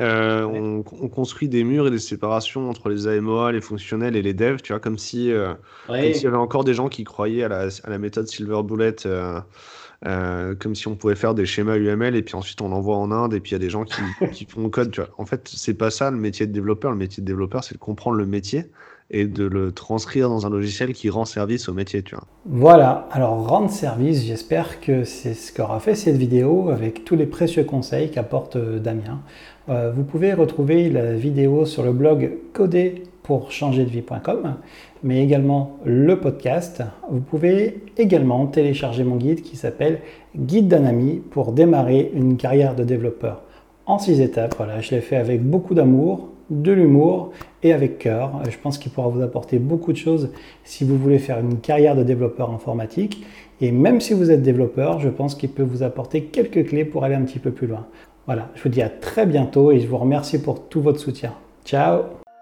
Euh, 0.00 0.44
on, 0.44 0.82
construit 0.82 1.48
des 1.48 1.62
murs 1.62 1.86
et 1.86 1.90
des 1.90 1.98
séparations 1.98 2.70
entre 2.70 2.88
les 2.88 3.06
AMOA, 3.06 3.52
les 3.52 3.60
fonctionnels 3.60 4.16
et 4.16 4.22
les 4.22 4.32
devs, 4.32 4.62
tu 4.62 4.72
vois, 4.72 4.80
comme 4.80 4.96
si 4.96 5.30
euh, 5.30 5.52
s'il 5.88 6.22
y 6.22 6.26
avait 6.26 6.36
encore 6.36 6.64
des 6.64 6.72
gens 6.72 6.88
qui 6.88 7.04
croyaient 7.04 7.44
à 7.44 7.48
la, 7.48 7.68
à 7.84 7.90
la 7.90 7.98
méthode 7.98 8.28
Silver 8.28 8.62
Bullet, 8.62 8.96
euh, 9.06 10.54
comme 10.54 10.74
si 10.74 10.88
on 10.88 10.96
pouvait 10.96 11.16
faire 11.16 11.34
des 11.34 11.44
schémas 11.44 11.76
UML 11.76 12.16
et 12.16 12.22
puis 12.22 12.34
ensuite 12.34 12.60
on 12.62 12.68
l'envoie 12.68 12.96
en 12.96 13.10
Inde 13.10 13.34
et 13.34 13.40
puis 13.40 13.50
il 13.50 13.54
y 13.54 13.56
a 13.56 13.60
des 13.60 13.70
gens 13.70 13.84
qui, 13.84 14.00
qui 14.32 14.46
font 14.46 14.62
le 14.62 14.70
code, 14.70 14.90
tu 14.90 15.02
vois. 15.02 15.10
En 15.18 15.26
fait, 15.26 15.46
c'est 15.54 15.74
pas 15.74 15.90
ça 15.90 16.10
le 16.10 16.16
métier 16.16 16.46
de 16.46 16.52
développeur. 16.52 16.90
Le 16.90 16.96
métier 16.96 17.22
de 17.22 17.26
développeur, 17.26 17.62
c'est 17.62 17.74
de 17.74 17.80
comprendre 17.80 18.16
le 18.16 18.26
métier 18.26 18.70
et 19.10 19.26
de 19.26 19.44
le 19.44 19.72
transcrire 19.72 20.28
dans 20.28 20.46
un 20.46 20.50
logiciel 20.50 20.92
qui 20.92 21.10
rend 21.10 21.24
service 21.24 21.68
au 21.68 21.74
métier, 21.74 22.02
tu 22.02 22.14
vois. 22.14 22.24
Voilà, 22.44 23.08
alors 23.12 23.46
rendre 23.48 23.70
service, 23.70 24.24
j'espère 24.24 24.80
que 24.80 25.04
c'est 25.04 25.34
ce 25.34 25.52
qu'aura 25.52 25.80
fait 25.80 25.94
cette 25.94 26.16
vidéo 26.16 26.70
avec 26.70 27.04
tous 27.04 27.16
les 27.16 27.26
précieux 27.26 27.64
conseils 27.64 28.10
qu'apporte 28.10 28.56
euh, 28.56 28.78
Damien. 28.78 29.20
Euh, 29.68 29.92
vous 29.94 30.02
pouvez 30.02 30.32
retrouver 30.32 30.88
la 30.90 31.14
vidéo 31.14 31.66
sur 31.66 31.82
le 31.82 31.92
blog 31.92 32.32
coder 32.52 33.04
pour 33.22 33.50
changer 33.50 33.84
de 33.84 33.90
vie.com, 33.90 34.54
mais 35.02 35.22
également 35.22 35.78
le 35.84 36.20
podcast. 36.20 36.82
Vous 37.10 37.20
pouvez 37.20 37.82
également 37.98 38.46
télécharger 38.46 39.02
mon 39.02 39.16
guide 39.16 39.42
qui 39.42 39.56
s'appelle 39.56 40.00
Guide 40.36 40.68
d'un 40.68 40.84
ami 40.84 41.22
pour 41.30 41.52
démarrer 41.52 42.12
une 42.14 42.36
carrière 42.36 42.76
de 42.76 42.84
développeur 42.84 43.42
en 43.86 43.98
six 43.98 44.20
étapes. 44.20 44.54
Voilà, 44.56 44.80
je 44.80 44.92
l'ai 44.92 45.00
fait 45.00 45.16
avec 45.16 45.42
beaucoup 45.42 45.74
d'amour, 45.74 46.28
de 46.50 46.72
l'humour 46.72 47.32
et 47.62 47.72
avec 47.72 47.98
cœur. 47.98 48.42
Je 48.48 48.56
pense 48.56 48.78
qu'il 48.78 48.92
pourra 48.92 49.08
vous 49.08 49.22
apporter 49.22 49.58
beaucoup 49.58 49.92
de 49.92 49.98
choses 49.98 50.30
si 50.64 50.84
vous 50.84 50.96
voulez 50.96 51.18
faire 51.18 51.38
une 51.38 51.58
carrière 51.58 51.96
de 51.96 52.02
développeur 52.02 52.50
informatique. 52.50 53.24
Et 53.60 53.72
même 53.72 54.00
si 54.00 54.14
vous 54.14 54.30
êtes 54.30 54.42
développeur, 54.42 55.00
je 55.00 55.08
pense 55.08 55.34
qu'il 55.34 55.50
peut 55.50 55.62
vous 55.62 55.82
apporter 55.82 56.24
quelques 56.24 56.68
clés 56.68 56.84
pour 56.84 57.04
aller 57.04 57.14
un 57.14 57.22
petit 57.22 57.38
peu 57.38 57.50
plus 57.50 57.66
loin. 57.66 57.86
Voilà, 58.26 58.50
je 58.54 58.62
vous 58.62 58.68
dis 58.68 58.82
à 58.82 58.88
très 58.88 59.24
bientôt 59.24 59.70
et 59.70 59.80
je 59.80 59.86
vous 59.86 59.98
remercie 59.98 60.40
pour 60.40 60.68
tout 60.68 60.80
votre 60.80 60.98
soutien. 60.98 61.32
Ciao 61.64 62.02